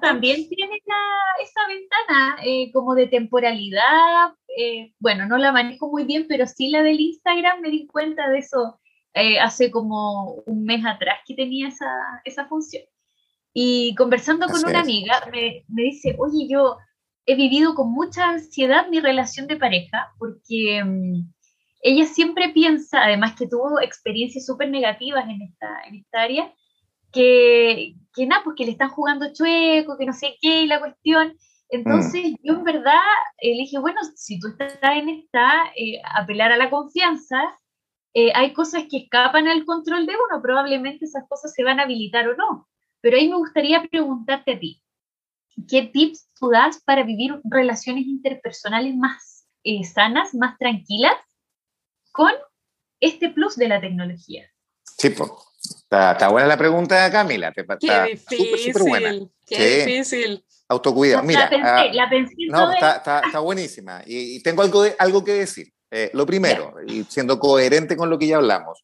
[0.02, 0.82] también tiene
[1.44, 4.34] esa ventana eh, como de temporalidad.
[4.58, 8.30] Eh, bueno, no la manejo muy bien, pero sí la del Instagram me di cuenta
[8.30, 8.80] de eso
[9.18, 11.90] eh, hace como un mes atrás que tenía esa,
[12.24, 12.84] esa función.
[13.54, 16.78] Y conversando con una amiga, me, me, dice, oye, yo
[17.26, 21.28] he vivido con mucha ansiedad mi relación de pareja, porque mm,
[21.82, 26.54] ella siempre piensa, además que tuvo experiencias súper negativas en esta, en esta área,
[27.12, 31.36] que, que nada, porque le están jugando chueco, que no sé qué, y la cuestión.
[31.70, 32.36] Entonces, mm.
[32.44, 33.02] yo en verdad
[33.42, 37.38] le dije, bueno, si tú estás en esta, eh, apelar a la confianza,
[38.14, 41.84] eh, hay cosas que escapan al control de uno, probablemente esas cosas se van a
[41.84, 42.68] habilitar o no.
[43.02, 44.82] Pero ahí me gustaría preguntarte a ti,
[45.70, 51.14] ¿qué tips tú das para vivir relaciones interpersonales más eh, sanas, más tranquilas,
[52.12, 52.32] con
[53.00, 54.50] este plus de la tecnología?
[54.98, 55.30] Sí, pues,
[55.84, 57.54] está, buena la pregunta, Camila.
[57.54, 57.66] Qué
[58.12, 59.14] difícil, buena.
[59.46, 60.44] Qué difícil.
[60.70, 61.24] Autocuidado.
[61.24, 64.02] Mira, la pensé, ah, la pensé no, está, está, buenísima.
[64.06, 65.72] Y, y tengo algo, de, algo que decir.
[65.90, 68.84] Eh, lo primero, y siendo coherente con lo que ya hablamos,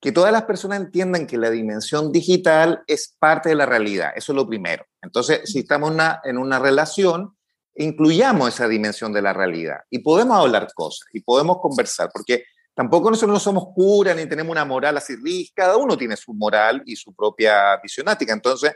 [0.00, 4.12] que todas las personas entiendan que la dimensión digital es parte de la realidad.
[4.14, 4.84] Eso es lo primero.
[5.02, 5.92] Entonces, si estamos
[6.24, 7.36] en una relación,
[7.74, 13.10] incluyamos esa dimensión de la realidad y podemos hablar cosas y podemos conversar, porque tampoco
[13.10, 16.82] nosotros no somos curas ni tenemos una moral así rígida, cada uno tiene su moral
[16.86, 18.32] y su propia visionática.
[18.32, 18.72] Entonces,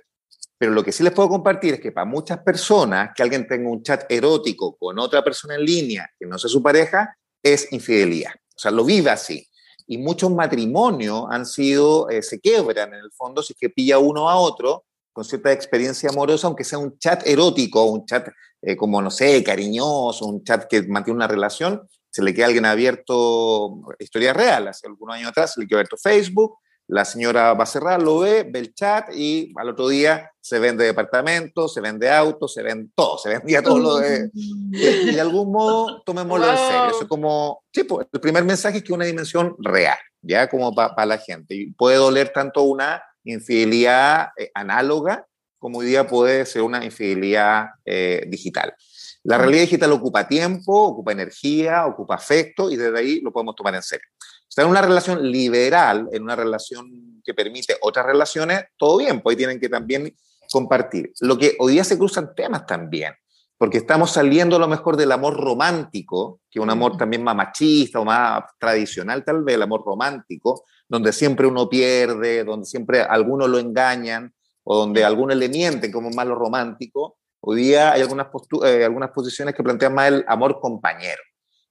[0.59, 3.69] pero lo que sí les puedo compartir es que para muchas personas, que alguien tenga
[3.69, 8.33] un chat erótico con otra persona en línea que no sea su pareja, es infidelidad.
[8.55, 9.47] O sea, lo vive así.
[9.87, 13.99] Y muchos matrimonios han sido, eh, se quiebran en el fondo si es que pilla
[13.99, 18.29] uno a otro con cierta experiencia amorosa, aunque sea un chat erótico, un chat
[18.63, 22.65] eh, como, no sé, cariñoso, un chat que mantiene una relación, se le queda alguien
[22.65, 27.65] abierto, historia real, hace algunos años atrás se le quedó abierto Facebook, La señora va
[27.65, 31.81] a cerrar, lo ve, ve el chat y al otro día se vende departamentos, se
[31.81, 34.29] vende autos, se vende todo, se vendía todo lo de...
[34.35, 36.87] Y de algún modo, tomémoslo en serio.
[36.91, 40.75] Eso es como, sí, pues, el primer mensaje es que una dimensión real, ya como
[40.75, 41.55] para la gente.
[41.55, 45.27] Y puede doler tanto una infidelidad eh, análoga
[45.63, 48.75] como hoy día puede ser una infidelidad eh, digital.
[49.23, 53.77] La realidad digital ocupa tiempo, ocupa energía, ocupa afecto y desde ahí lo podemos tomar
[53.77, 54.09] en serio.
[54.49, 59.35] Estar en una relación liberal, en una relación que permite otras relaciones, todo bien, pues
[59.35, 60.13] ahí tienen que también
[60.53, 61.13] compartir.
[61.21, 63.15] Lo que hoy día se cruzan temas también,
[63.59, 67.35] porque estamos saliendo a lo mejor del amor romántico, que es un amor también más
[67.35, 73.01] machista o más tradicional tal vez, el amor romántico, donde siempre uno pierde, donde siempre
[73.01, 74.33] algunos lo engañan
[74.65, 77.17] o donde algunos le mienten como malo romántico.
[77.41, 78.27] Hoy día hay algunas,
[78.65, 81.23] eh, algunas posiciones que plantean más el amor compañero.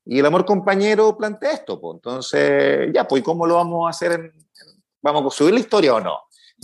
[0.06, 1.96] Y el amor compañero plantea esto, pues.
[1.96, 4.12] Entonces, ya, pues, ¿cómo lo vamos a hacer?
[4.14, 4.34] En,
[5.02, 6.18] ¿Vamos a subir la historia o no?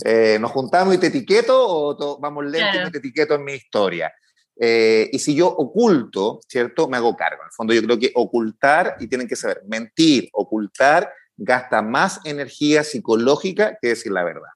[0.04, 4.12] Eh, ¿Nos juntamos y te etiqueto o vamos lento y te etiqueto en mi historia?
[4.60, 6.88] Eh, y si yo oculto, ¿cierto?
[6.88, 7.42] Me hago cargo.
[7.42, 12.20] En el fondo yo creo que ocultar, y tienen que saber, mentir, ocultar, gasta más
[12.24, 14.50] energía psicológica que decir la verdad.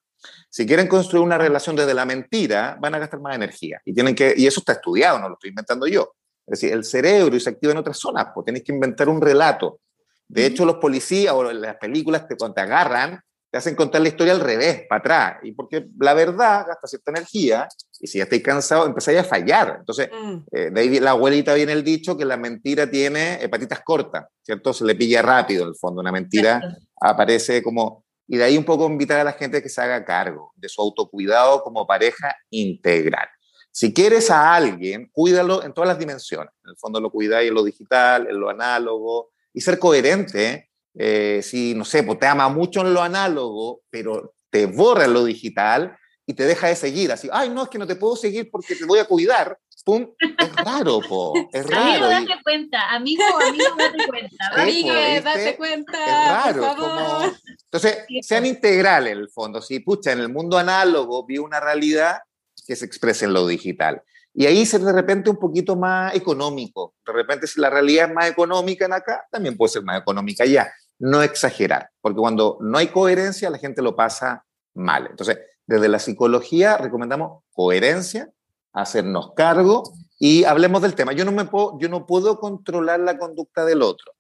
[0.51, 3.81] Si quieren construir una relación desde la mentira, van a gastar más energía.
[3.85, 6.15] Y, tienen que, y eso está estudiado, no lo estoy inventando yo.
[6.47, 9.21] Es decir, el cerebro y se activa en otras zonas, pues tenéis que inventar un
[9.21, 9.81] relato.
[10.27, 13.21] De hecho, los policías o las películas te, cuando te agarran,
[13.53, 15.37] te hacen contar la historia al revés, para atrás.
[15.43, 17.69] Y porque la verdad gasta cierta energía
[18.01, 19.77] y si ya estáis cansados, empezáis a fallar.
[19.81, 20.37] Entonces, mm.
[20.51, 24.73] eh, de ahí la abuelita viene el dicho que la mentira tiene patitas cortas, ¿cierto?
[24.73, 26.01] Se le pilla rápido en el fondo.
[26.01, 26.63] Una mentira
[26.99, 28.07] aparece como...
[28.27, 30.81] Y de ahí un poco invitar a la gente que se haga cargo de su
[30.81, 33.29] autocuidado como pareja integral.
[33.71, 36.55] Si quieres a alguien, cuídalo en todas las dimensiones.
[36.65, 40.71] En el fondo lo cuidáis en lo digital, en lo análogo, y ser coherente.
[40.95, 45.15] Eh, si, no sé, pues te ama mucho en lo análogo, pero te borra en
[45.15, 47.13] lo digital y te deja de seguir.
[47.13, 49.59] Así, ay, no, es que no te puedo seguir porque te voy a cuidar.
[49.85, 50.07] ¡Pum!
[50.39, 51.35] Es raro, po.
[51.53, 52.07] Es raro.
[52.07, 52.91] Amigo, date cuenta.
[52.91, 54.49] Amigo, amigo, date cuenta.
[54.53, 55.99] Amigo, date cuenta.
[56.05, 56.77] Es raro.
[56.77, 57.33] Como...
[57.65, 59.61] Entonces, sean integrales en el fondo.
[59.61, 62.19] Si, pucha, en el mundo análogo vi una realidad,
[62.65, 64.03] que se exprese en lo digital.
[64.35, 66.95] Y ahí ser de repente un poquito más económico.
[67.05, 70.45] De repente, si la realidad es más económica en acá, también puede ser más económica
[70.45, 70.73] allá.
[71.03, 75.09] No exagerar, porque cuando no hay coherencia, la gente lo pasa mal.
[75.11, 78.31] Entonces, desde la psicología recomendamos coherencia,
[78.73, 79.83] hacernos cargo
[80.19, 81.13] y hablemos del tema.
[81.13, 84.13] Yo no, me puedo, yo no puedo controlar la conducta del otro,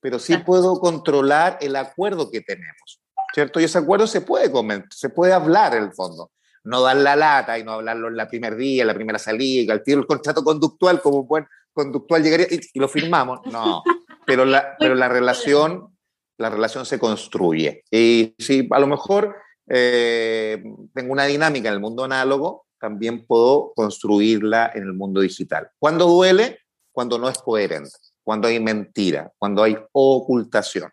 [0.00, 3.00] pero sí puedo controlar el acuerdo que tenemos,
[3.34, 3.60] ¿cierto?
[3.60, 4.50] Y ese acuerdo se puede,
[4.90, 6.30] se puede hablar en el fondo
[6.68, 9.72] no dar la lata y no hablarlo en la primer día, en la primera salida,
[9.72, 13.40] al tiro el contrato conductual como buen conductual llegaría y, lo firmamos.
[13.46, 13.82] No,
[14.26, 15.96] pero la, pero la relación,
[16.38, 17.84] la relación se construye.
[17.90, 19.36] Y si a lo mejor
[19.68, 20.62] eh,
[20.94, 25.68] tengo una dinámica en el mundo análogo, también puedo construirla en el mundo digital.
[25.78, 26.60] ¿Cuándo duele?
[26.92, 27.90] Cuando no es coherente,
[28.22, 30.90] cuando hay mentira, cuando hay ocultación.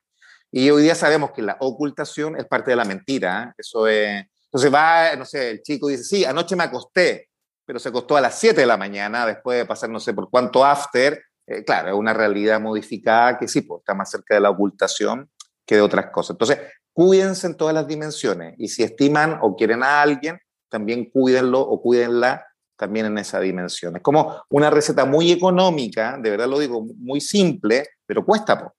[0.52, 3.44] Y hoy día sabemos que la ocultación es parte de la mentira.
[3.44, 3.54] ¿eh?
[3.58, 7.30] Eso es, entonces va, no sé, el chico dice, sí, anoche me acosté,
[7.66, 10.30] pero se acostó a las 7 de la mañana después de pasar no sé por
[10.30, 11.22] cuánto after.
[11.48, 15.30] Eh, claro, es una realidad modificada que sí, pues, está más cerca de la ocultación
[15.66, 16.32] que de otras cosas.
[16.36, 16.60] Entonces,
[16.94, 21.82] cuídense en todas las dimensiones y si estiman o quieren a alguien, también cuídenlo o
[21.82, 23.96] cuídenla también en esa dimensión.
[23.96, 28.72] Es como una receta muy económica, de verdad lo digo, muy simple, pero cuesta.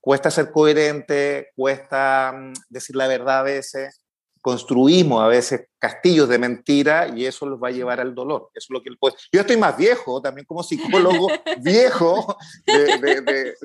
[0.00, 4.00] Cuesta ser coherente, cuesta mm, decir la verdad a veces,
[4.40, 8.50] construimos a veces castillos de mentira y eso los va a llevar al dolor.
[8.54, 9.16] Eso es lo que puede.
[9.32, 11.28] Yo estoy más viejo, también como psicólogo
[11.60, 12.36] viejo,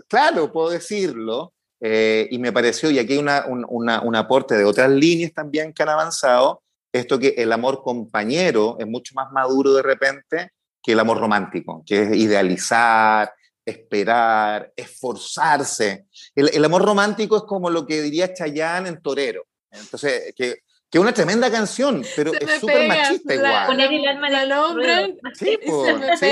[0.07, 1.53] claro, puedo decirlo,
[1.85, 5.83] eh, y me pareció, y aquí hay una, un, aporte de otras líneas también que
[5.83, 10.99] han avanzado, esto que el amor compañero es mucho más maduro de repente que el
[10.99, 13.33] amor romántico, que es idealizar,
[13.65, 16.05] esperar, esforzarse.
[16.35, 19.43] El, el amor romántico es como lo que diría Chayanne en Torero
[19.73, 23.67] entonces, que, que una tremenda canción, pero es súper machista igual.
[23.67, 25.17] Poner el alma en el hombre.
[25.33, 25.57] Sí,
[26.19, 26.31] sí,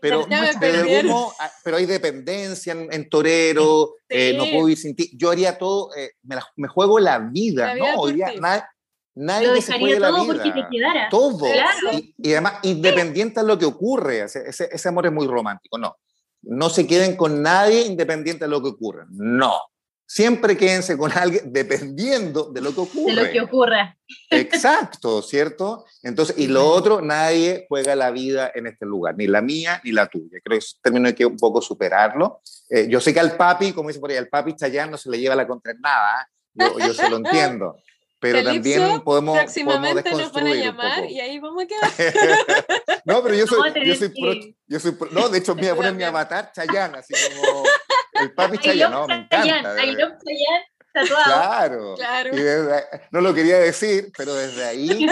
[0.00, 5.10] pero, ah, pero, hay dependencia en, torero, eh, no puedo vivir sin ti.
[5.16, 7.94] Yo haría todo, eh, me, me, juego la vida, ¿no?
[7.96, 8.62] Hoy día nadie,
[9.14, 11.08] nadie se juegue la vida.
[11.10, 11.46] Todo.
[11.92, 15.96] Y, y, además, independiente de lo que ocurre, ese, ese amor es muy romántico, no.
[16.42, 19.04] No se queden con nadie independiente de lo que ocurre.
[19.10, 19.52] No
[20.12, 23.14] siempre quédense con alguien dependiendo de lo que ocurre.
[23.14, 23.96] De lo que ocurra.
[24.28, 25.86] Exacto, ¿cierto?
[26.02, 29.90] Entonces, y lo otro, nadie juega la vida en este lugar, ni la mía ni
[29.90, 30.38] la tuya.
[30.44, 32.42] Creo que término hay que un poco superarlo.
[32.68, 35.08] Eh, yo sé que al papi, como dice por ahí, al papi Chayán no se
[35.08, 36.28] le lleva la contra nada.
[36.52, 37.76] yo, yo se lo entiendo.
[38.20, 39.38] Pero también podemos.
[39.38, 42.14] Próximamente nos van a llamar y ahí vamos a quedar.
[43.06, 43.72] no, pero yo soy.
[43.84, 44.34] Yo soy, pro,
[44.68, 47.64] yo soy pro, no, de hecho, me voy a poner mi avatar Chayanne, así como
[48.22, 48.94] el papi Chayanne.
[48.94, 49.84] No, me encanta.
[49.84, 51.06] I love Chayanne.
[51.06, 52.30] Claro, claro.
[53.10, 55.06] no lo quería decir, pero desde ahí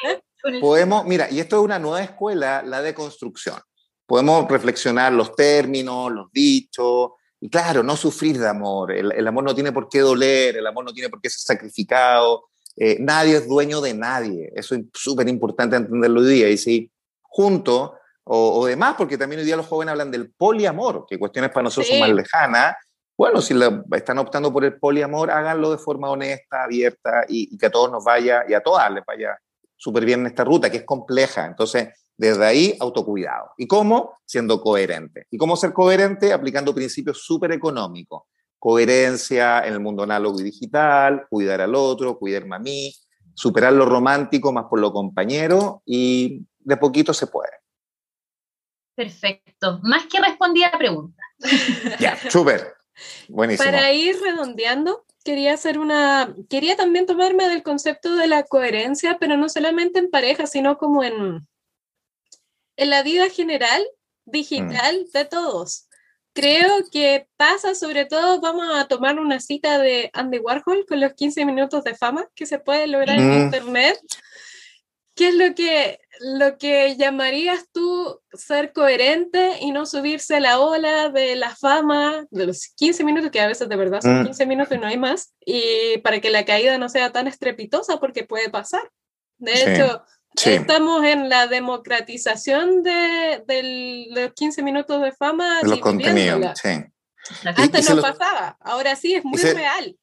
[0.60, 3.56] podemos, mira, y esto es una nueva escuela, la de construcción.
[4.06, 7.10] Podemos reflexionar los términos, los dichos,
[7.40, 8.92] y claro, no sufrir de amor.
[8.92, 11.40] El, el amor no tiene por qué doler, el amor no tiene por qué ser
[11.40, 12.44] sacrificado,
[12.76, 14.52] eh, nadie es dueño de nadie.
[14.54, 16.48] Eso es súper importante entenderlo hoy día.
[16.48, 16.90] Y si
[17.22, 17.94] junto,
[18.24, 21.64] o, o, demás, porque también hoy día los jóvenes hablan del poliamor, que cuestiones para
[21.64, 22.76] nosotros son más lejanas.
[23.16, 23.54] Bueno, si
[23.92, 27.90] están optando por el poliamor, háganlo de forma honesta, abierta y, y que a todos
[27.90, 29.38] nos vaya y a todas les vaya
[29.76, 31.46] súper bien en esta ruta, que es compleja.
[31.46, 33.50] Entonces, desde ahí, autocuidado.
[33.56, 34.18] ¿Y cómo?
[34.24, 35.26] Siendo coherente.
[35.30, 36.32] ¿Y cómo ser coherente?
[36.32, 38.22] Aplicando principios súper económicos
[38.64, 42.94] coherencia en el mundo análogo y digital, cuidar al otro, cuidarme a mí,
[43.34, 47.50] superar lo romántico más por lo compañero y de poquito se puede.
[48.94, 49.80] Perfecto.
[49.82, 51.22] Más que respondí a la pregunta.
[52.00, 52.74] Ya, súper.
[53.28, 53.70] Buenísimo.
[53.70, 59.36] Para ir redondeando, quería hacer una, quería también tomarme del concepto de la coherencia, pero
[59.36, 61.46] no solamente en pareja, sino como en,
[62.76, 63.84] en la vida general,
[64.24, 65.10] digital, mm.
[65.12, 65.88] de todos.
[66.34, 71.14] Creo que pasa, sobre todo, vamos a tomar una cita de Andy Warhol con los
[71.14, 73.98] 15 minutos de fama que se puede lograr en Internet.
[75.14, 80.58] ¿Qué es lo que, lo que llamarías tú ser coherente y no subirse a la
[80.58, 84.44] ola de la fama de los 15 minutos, que a veces de verdad son 15
[84.44, 84.48] mm.
[84.48, 88.24] minutos y no hay más, y para que la caída no sea tan estrepitosa porque
[88.24, 88.90] puede pasar?
[89.38, 90.02] De hecho,
[90.44, 95.60] Estamos en la democratización de, los 15 minutos de fama.
[95.62, 96.84] De los contenidos, sí.
[97.44, 99.96] Antes no pasaba, ahora sí es muy real.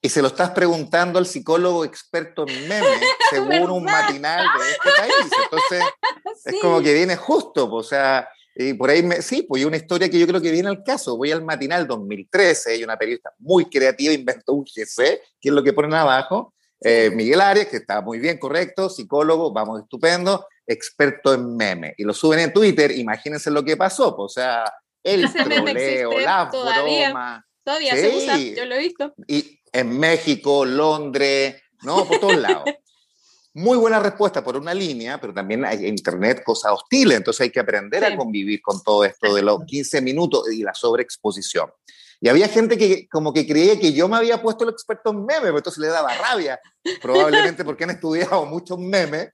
[0.00, 4.90] Y se lo estás preguntando al psicólogo experto en memes, según un matinal de este
[4.96, 5.32] país.
[5.44, 5.84] Entonces,
[6.44, 8.28] es como que viene justo, o sea,
[8.60, 10.82] y por ahí, me, sí, pues hay una historia que yo creo que viene al
[10.82, 11.16] caso.
[11.16, 15.62] Voy al matinal 2013, hay una periodista muy creativa, inventó un GC, que es lo
[15.62, 21.34] que ponen abajo, eh, Miguel Arias, que está muy bien, correcto, psicólogo, vamos, estupendo, experto
[21.34, 21.94] en meme.
[21.96, 24.64] Y lo suben en Twitter, imagínense lo que pasó, pues, o sea,
[25.02, 27.44] el troleo, la todavía, broma.
[27.64, 29.14] Todavía se usa, yo lo he visto.
[29.26, 32.06] Y en México, Londres, ¿no?
[32.06, 32.64] Por todos lados.
[33.54, 37.50] Muy buena respuesta por una línea, pero también hay en Internet cosas hostiles, entonces hay
[37.50, 41.70] que aprender a convivir con todo esto de los 15 minutos y la sobreexposición.
[42.20, 45.24] Y había gente que como que creía que yo me había puesto el experto en
[45.24, 46.60] memes, pero entonces le daba rabia,
[47.00, 49.30] probablemente porque han estudiado muchos memes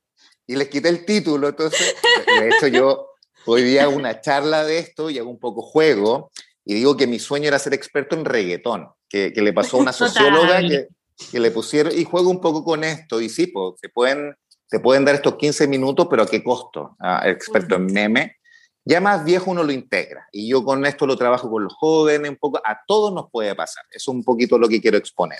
[0.47, 1.49] y les quité el título.
[1.49, 1.95] Entonces,
[2.39, 3.07] de hecho, yo
[3.45, 6.31] hoy día hago una charla de esto y hago un poco juego
[6.65, 9.81] y digo que mi sueño era ser experto en reggaetón, que, que le pasó a
[9.81, 10.87] una socióloga que,
[11.31, 14.35] que, le pusieron, y juego un poco con esto, y sí, pues, se pueden,
[14.65, 16.95] se pueden dar estos 15 minutos, pero ¿a qué costo?
[16.99, 18.37] Ah, experto en meme
[18.85, 20.27] ya más viejo uno lo integra.
[20.31, 23.55] Y yo con esto lo trabajo con los jóvenes, un poco, a todos nos puede
[23.55, 23.83] pasar.
[23.89, 25.39] Eso es un poquito lo que quiero exponer.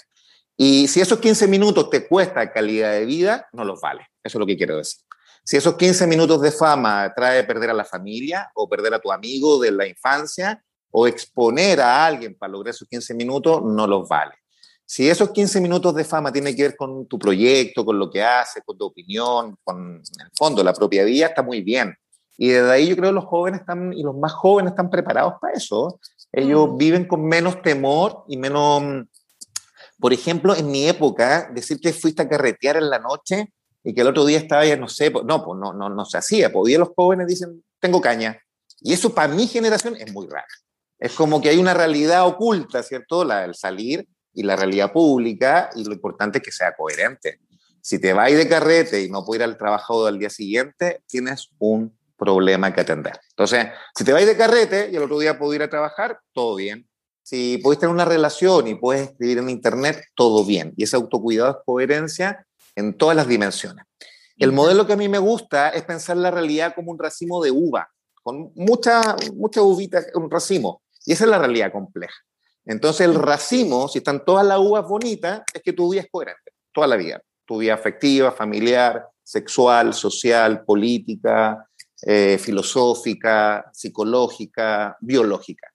[0.57, 4.07] Y si esos 15 minutos te cuesta calidad de vida, no los vale.
[4.23, 5.01] Eso es lo que quiero decir.
[5.43, 9.11] Si esos 15 minutos de fama trae perder a la familia o perder a tu
[9.11, 10.63] amigo de la infancia
[10.98, 14.32] o exponer a alguien para lograr esos 15 minutos, no los vale.
[14.86, 18.24] Si esos 15 minutos de fama tienen que ver con tu proyecto, con lo que
[18.24, 21.93] haces, con tu opinión, con el fondo, la propia vida, está muy bien.
[22.38, 25.34] Y desde ahí yo creo que los jóvenes están, y los más jóvenes están preparados
[25.41, 26.00] para eso.
[26.32, 26.78] Ellos mm.
[26.78, 29.06] viven con menos temor y menos...
[30.00, 33.52] Por ejemplo, en mi época, decir que fuiste a carretear en la noche
[33.84, 36.18] y que el otro día estaba ya, no sé, no, pues no, no, no se
[36.18, 36.54] hacía.
[36.54, 38.39] Podía los jóvenes dicen, tengo caña.
[38.80, 40.48] Y eso para mi generación es muy raro.
[41.00, 43.24] Es como que hay una realidad oculta, ¿cierto?
[43.24, 47.39] La del salir y la realidad pública, y lo importante es que sea coherente.
[47.82, 51.50] Si te vas de carrete y no puedes ir al trabajo al día siguiente, tienes
[51.60, 53.20] un problema que atender.
[53.30, 56.56] Entonces, si te vais de carrete y el otro día puedo ir a trabajar, todo
[56.56, 56.88] bien.
[57.22, 60.74] Si podéis tener una relación y puedes escribir en internet, todo bien.
[60.78, 63.86] Y ese autocuidado es coherencia en todas las dimensiones.
[64.38, 67.52] El modelo que a mí me gusta es pensar la realidad como un racimo de
[67.52, 67.89] uva,
[68.22, 70.82] con mucha, mucha uvita, un racimo.
[71.06, 72.16] Y esa es la realidad compleja.
[72.66, 76.51] Entonces, el racimo, si están todas las uvas bonitas, es que tu vida es coherente,
[76.74, 77.22] toda la vida.
[77.45, 81.68] Tu vida afectiva, familiar, sexual, social, política,
[82.01, 85.68] eh, filosófica, psicológica, biológica.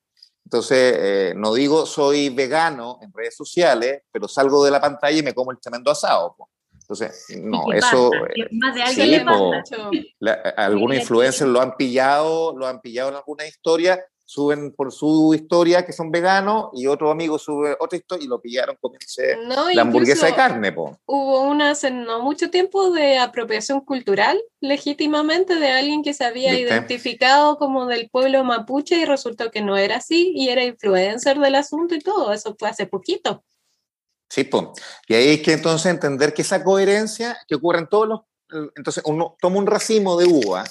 [0.45, 5.22] Entonces, eh, no digo soy vegano en redes sociales, pero salgo de la pantalla y
[5.22, 6.35] me como el tremendo asado.
[6.72, 8.11] Entonces, no, eso...
[8.51, 9.24] Más de alguien
[9.64, 10.16] sí,
[10.57, 15.85] algunos influencers lo han pillado, lo han pillado en alguna historia, suben por su historia
[15.85, 19.37] que son veganos y otro amigo sube otra historia y lo pillaron comiéndose
[19.74, 20.70] la hamburguesa de carne.
[20.70, 20.97] Po.
[21.05, 26.57] Hubo una hace no mucho tiempo de apropiación cultural legítimamente de alguien que se había
[26.57, 31.57] identificado como del pueblo mapuche y resultó que no era así y era influencer del
[31.57, 32.33] asunto y todo.
[32.33, 33.43] Eso fue hace poquito.
[34.28, 34.66] Sí, pues.
[35.09, 38.20] Y ahí hay que entonces entender que esa coherencia que ocurre en todos los...
[38.76, 40.64] Entonces uno toma un racimo de uva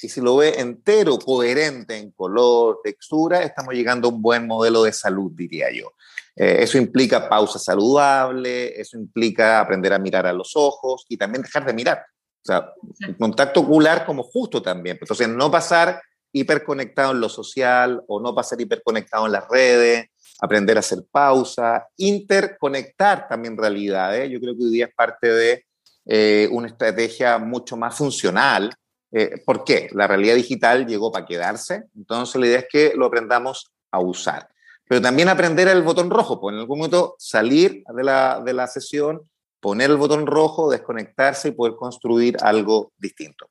[0.00, 4.82] y si lo ve entero, coherente en color, textura, estamos llegando a un buen modelo
[4.82, 5.92] de salud, diría yo.
[6.34, 11.42] Eh, eso implica pausa saludable, eso implica aprender a mirar a los ojos y también
[11.42, 12.04] dejar de mirar.
[12.42, 12.72] O sea,
[13.18, 14.98] contacto ocular como justo también.
[15.00, 20.76] Entonces, no pasar hiperconectado en lo social o no pasar hiperconectado en las redes, aprender
[20.76, 24.30] a hacer pausa, interconectar también realidades.
[24.30, 25.64] Yo creo que hoy día es parte de
[26.04, 28.70] eh, una estrategia mucho más funcional
[29.12, 29.88] eh, ¿Por qué?
[29.92, 34.48] La realidad digital llegó para quedarse, entonces la idea es que lo aprendamos a usar.
[34.88, 38.66] Pero también aprender el botón rojo, pues en algún momento salir de la, de la
[38.66, 39.28] sesión,
[39.60, 43.50] poner el botón rojo, desconectarse y poder construir algo distinto.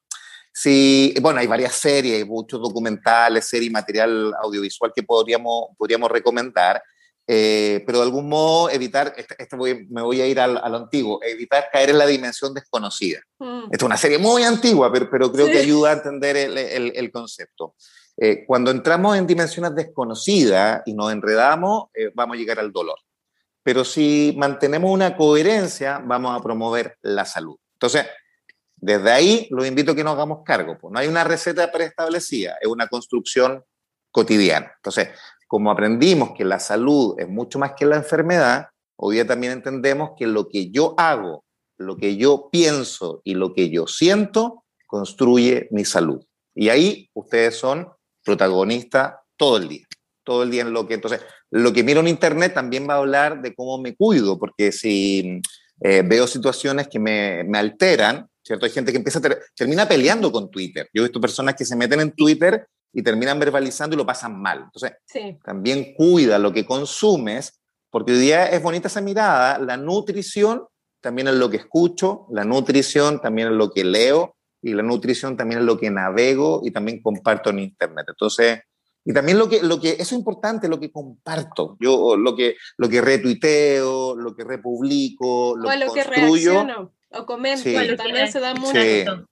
[0.54, 6.82] Sí, bueno, hay varias series, muchos documentales, series y material audiovisual que podríamos, podríamos recomendar.
[7.28, 10.78] Eh, pero de algún modo evitar, este, este me voy a ir al, a lo
[10.78, 13.20] antiguo, evitar caer en la dimensión desconocida.
[13.40, 13.64] Mm.
[13.72, 16.94] Esta es una serie muy antigua, pero, pero creo que ayuda a entender el, el,
[16.96, 17.76] el concepto.
[18.18, 23.00] Eh, cuando entramos en dimensiones desconocidas y nos enredamos, eh, vamos a llegar al dolor.
[23.64, 27.58] Pero si mantenemos una coherencia, vamos a promover la salud.
[27.74, 28.06] Entonces,
[28.76, 30.78] desde ahí los invito a que nos hagamos cargo.
[30.80, 33.64] Pues no hay una receta preestablecida, es una construcción
[34.12, 34.72] cotidiana.
[34.78, 35.10] Entonces,
[35.48, 38.68] como aprendimos que la salud es mucho más que la enfermedad,
[38.98, 41.44] hoy día también entendemos que lo que yo hago,
[41.78, 46.26] lo que yo pienso y lo que yo siento construye mi salud.
[46.56, 47.90] Y ahí ustedes son
[48.24, 49.86] protagonistas todo el día,
[50.24, 51.22] todo el día en lo que entonces
[51.52, 55.42] lo que miro en internet también va a hablar de cómo me cuido, porque si
[55.82, 58.66] eh, veo situaciones que me, me, alteran, ¿cierto?
[58.66, 59.22] Hay gente que empieza
[59.56, 60.90] termina peleando con Twitter.
[60.94, 64.42] Yo he visto personas que se meten en Twitter y terminan verbalizando y lo pasan
[64.42, 64.64] mal.
[64.64, 64.94] Entonces,
[65.44, 70.64] también cuida lo que consumes, porque hoy día es bonita esa mirada, la nutrición
[71.02, 75.36] también es lo que escucho, la nutrición también es lo que leo y la nutrición
[75.36, 78.06] también es lo que navego y también comparto en internet.
[78.08, 78.62] Entonces,
[79.04, 82.56] y también lo que, lo que, eso es importante, lo que comparto, yo lo que,
[82.78, 86.92] lo que retuiteo, lo que republico, lo, que construyo.
[87.12, 89.28] o comento, también se da mucho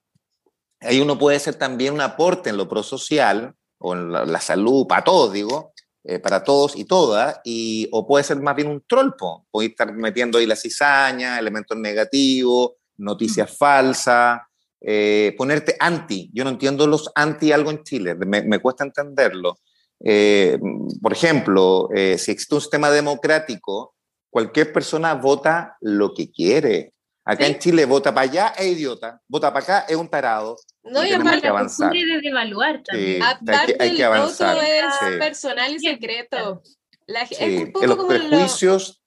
[0.84, 5.04] ahí uno puede ser también un aporte en lo prosocial o en la, salud, para
[5.04, 5.74] todos, digo,
[6.04, 9.94] eh, para todos y todas, y, o puede ser más bien un trolpo, puede estar
[9.94, 14.42] metiendo ahí la cizaña, elementos negativos, noticias falsas,
[14.80, 16.30] eh, ponerte anti.
[16.34, 19.60] Yo no entiendo los anti algo en Chile, me, cuesta entenderlo.
[20.06, 20.60] Eh,
[21.02, 23.96] por ejemplo, si existe un sistema democrático,
[24.30, 26.93] cualquier persona vota lo que quiere.
[27.26, 30.58] Acá en Chile, vota para allá es idiota, vota para acá es un tarado.
[30.84, 31.94] No, y, aparte, que avanzar.
[31.94, 33.24] de devaluar también.
[33.24, 34.58] aparte, hay que, avanzar.
[34.58, 36.62] el voto es personal y secreto.
[37.08, 39.02] La, es un poco los como prejuicios.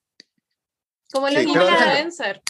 [1.13, 2.41] como los influencers.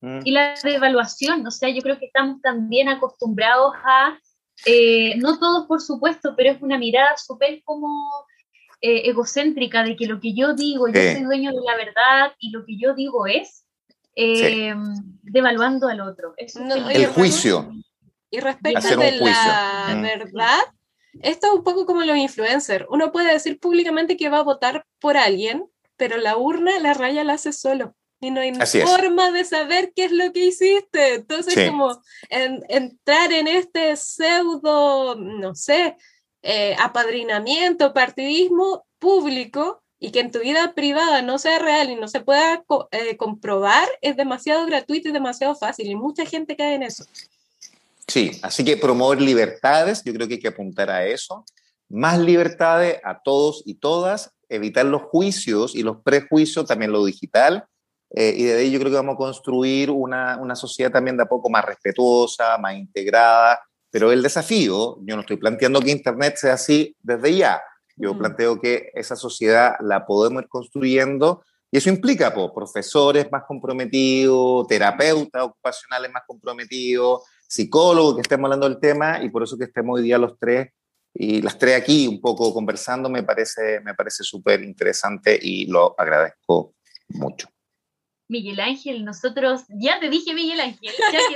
[0.00, 0.20] Mm.
[0.24, 4.18] Y la devaluación, o sea, yo creo que estamos también acostumbrados a,
[4.66, 7.88] eh, no todos por supuesto, pero es una mirada súper como
[8.80, 12.50] eh, egocéntrica de que lo que yo digo, yo soy dueño de la verdad y
[12.50, 13.64] lo que yo digo es,
[14.14, 14.74] eh,
[15.22, 16.34] devaluando al otro.
[16.36, 17.70] el juicio.
[18.30, 20.02] Y respecto de la mm.
[20.02, 20.60] verdad,
[21.22, 22.84] esto es un poco como los influencers.
[22.90, 25.64] Uno puede decir públicamente que va a votar por alguien,
[25.96, 27.94] pero la urna, la raya la hace solo.
[28.20, 31.14] Y no hay forma de saber qué es lo que hiciste.
[31.14, 35.96] Entonces, como entrar en este pseudo, no sé,
[36.42, 42.08] eh, apadrinamiento, partidismo público, y que en tu vida privada no sea real y no
[42.08, 46.84] se pueda eh, comprobar es demasiado gratuito y demasiado fácil y mucha gente cae en
[46.84, 47.04] eso.
[48.06, 51.44] Sí, así que promover libertades, yo creo que hay que apuntar a eso.
[51.90, 57.66] Más libertades a todos y todas, evitar los juicios y los prejuicios, también lo digital.
[58.10, 61.24] Eh, y de ahí yo creo que vamos a construir una, una sociedad también de
[61.24, 63.60] a poco más respetuosa, más integrada.
[63.90, 67.60] Pero el desafío, yo no estoy planteando que Internet sea así desde ya,
[67.98, 74.66] yo planteo que esa sociedad la podemos ir construyendo y eso implica profesores más comprometidos,
[74.66, 79.98] terapeutas ocupacionales más comprometidos, psicólogos que estemos hablando del tema y por eso que estemos
[79.98, 80.68] hoy día los tres
[81.12, 85.94] y las tres aquí un poco conversando me parece me parece súper interesante y lo
[85.98, 86.74] agradezco
[87.08, 87.48] mucho.
[88.28, 90.92] Miguel Ángel, nosotros, ya te dije Miguel Ángel.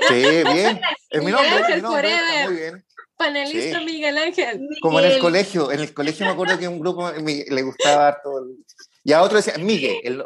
[0.09, 0.15] sí,
[0.53, 0.81] bien.
[1.09, 2.11] Es mi nombre, es mi nombre,
[2.45, 2.85] muy bien.
[3.23, 4.69] Panelista Miguel Ángel.
[4.81, 8.47] Como en el colegio, en el colegio me acuerdo que un grupo le gustaba todo.
[9.05, 10.23] Y a otro decía Miguel, el,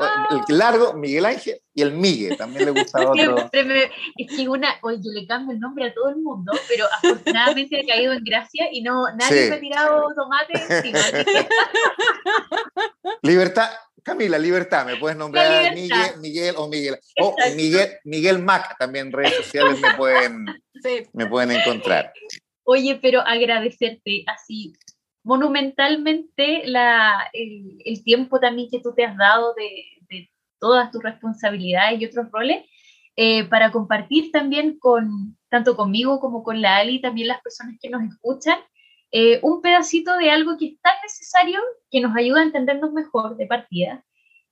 [0.49, 3.51] largo, Miguel Ángel, y el Miguel, también le gustaba otro.
[3.53, 7.81] es que una, oye, yo le cambio el nombre a todo el mundo, pero afortunadamente
[7.81, 11.01] he caído en gracia y no, nadie me ha tirado tomate encima.
[13.23, 13.71] Libertad,
[14.07, 16.97] Camila, libertad, me puedes nombrar Miguel, Miguel o Miguel.
[17.21, 20.47] O Miguel, Miguel Mac, también redes sociales me pueden,
[21.13, 22.13] me pueden encontrar.
[22.69, 24.73] Oye, pero agradecerte así
[25.23, 32.07] monumentalmente la, el, tiempo también que tú te has dado de, todas tus responsabilidades y
[32.07, 32.65] otros roles,
[33.15, 37.91] eh, para compartir también con, tanto conmigo como con la Ali, también las personas que
[37.91, 38.59] nos escuchan,
[39.13, 41.61] eh, un pedacito de algo que es tan necesario
[41.91, 44.05] que nos ayuda a entendernos mejor de partida,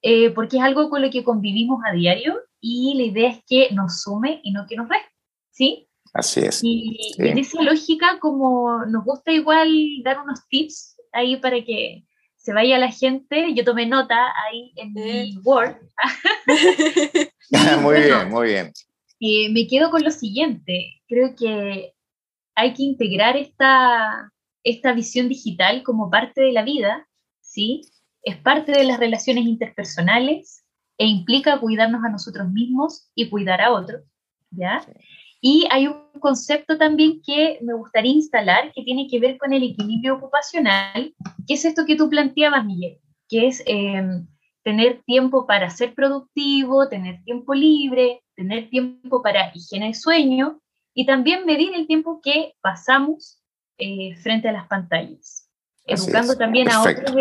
[0.02, 3.70] eh, porque es algo con lo que convivimos a diario y la idea es que
[3.72, 5.10] nos sume y no que nos reste,
[5.50, 5.88] ¿sí?
[6.14, 6.60] Así es.
[6.62, 9.68] Y en esa lógica, como nos gusta igual
[10.04, 12.04] dar unos tips ahí para que
[12.36, 15.76] se vaya la gente, yo tomé nota ahí en mi Word.
[17.82, 18.72] muy bien, muy bien.
[19.18, 21.94] Y me quedo con lo siguiente, creo que
[22.54, 24.30] hay que integrar esta,
[24.62, 27.08] esta visión digital como parte de la vida,
[27.40, 27.80] ¿sí?
[28.22, 30.64] Es parte de las relaciones interpersonales
[30.96, 34.04] e implica cuidarnos a nosotros mismos y cuidar a otros,
[34.50, 34.86] ¿ya?
[35.46, 39.62] Y hay un concepto también que me gustaría instalar que tiene que ver con el
[39.62, 41.14] equilibrio ocupacional,
[41.46, 44.26] que es esto que tú planteabas, Miguel, que es em,
[44.62, 50.62] tener tiempo para ser productivo, tener tiempo libre, tener tiempo para higiene de sueño
[50.94, 53.42] y también medir el tiempo que pasamos
[53.76, 55.50] eh, frente a las pantallas,
[55.84, 57.14] educando también a otros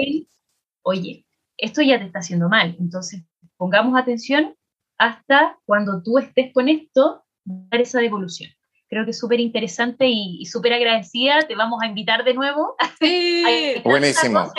[0.83, 1.25] oye,
[1.57, 3.25] esto ya te está haciendo mal, entonces
[3.57, 4.55] pongamos atención
[4.97, 8.49] hasta cuando tú estés con esto dar esa devolución.
[8.89, 11.39] Creo que es súper interesante y, súper agradecida.
[11.47, 12.75] Te vamos a invitar de nuevo.
[12.99, 13.75] Sí.
[13.83, 14.51] Buenísimo.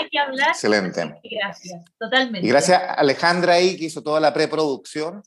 [0.48, 1.20] Excelente.
[1.22, 2.44] Gracias, totalmente.
[2.44, 5.22] Y gracias a Alejandra ahí que hizo toda la preproducción.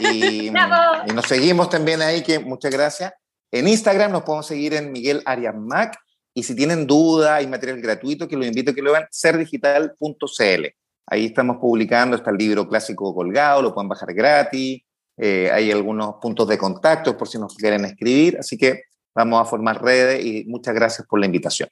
[0.00, 3.12] Y, y nos seguimos también ahí, que muchas gracias.
[3.52, 5.98] En Instagram nos podemos seguir en Miguel Arias Mac.
[6.32, 10.66] Y si tienen duda y material gratuito, que los invito a que lo vean, serdigital.cl.
[11.08, 14.82] Ahí estamos publicando, está el libro clásico colgado, lo pueden bajar gratis.
[15.16, 18.82] Eh, hay algunos puntos de contacto por si nos quieren escribir, así que
[19.14, 21.68] vamos a formar redes y muchas gracias por la invitación.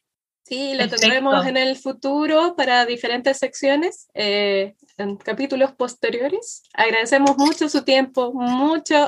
[0.46, 6.64] Sí, lo tendremos en el futuro para diferentes secciones, eh, en capítulos posteriores.
[6.74, 9.06] Agradecemos mucho su tiempo, mucho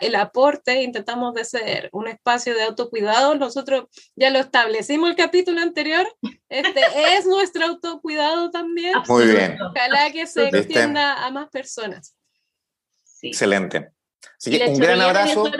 [0.00, 0.82] el aporte.
[0.82, 3.34] Intentamos de ser un espacio de autocuidado.
[3.34, 3.84] Nosotros
[4.16, 6.06] ya lo establecimos el capítulo anterior.
[6.48, 6.80] Este
[7.18, 8.94] es nuestro autocuidado también.
[9.08, 9.58] Muy bien.
[9.60, 12.14] Ojalá que se extienda a más personas.
[13.22, 13.90] Excelente.
[14.36, 15.50] Así que un gran abrazo.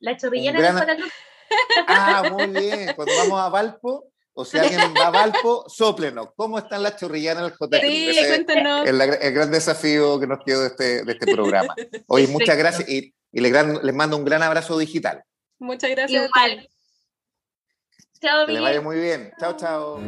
[0.00, 0.86] La chorrillana gran...
[0.86, 1.12] de Cruz.
[1.86, 2.92] Ah, muy bien.
[2.96, 6.28] Cuando vamos a Valpo, o si alguien va a Valpo, sóplenos.
[6.34, 7.80] ¿Cómo están las chorrillanas del J.
[7.80, 8.88] Sí, cuéntanos.
[8.88, 11.74] El, el, gran desafío que nos quedó de este, de este programa.
[12.06, 13.52] Hoy muchas gracias y, y les,
[13.82, 15.22] les, mando un gran abrazo digital.
[15.58, 16.24] Muchas gracias.
[16.24, 16.68] Igual.
[18.20, 19.32] Chao, Que le vaya muy bien.
[19.38, 20.00] Chao, chao.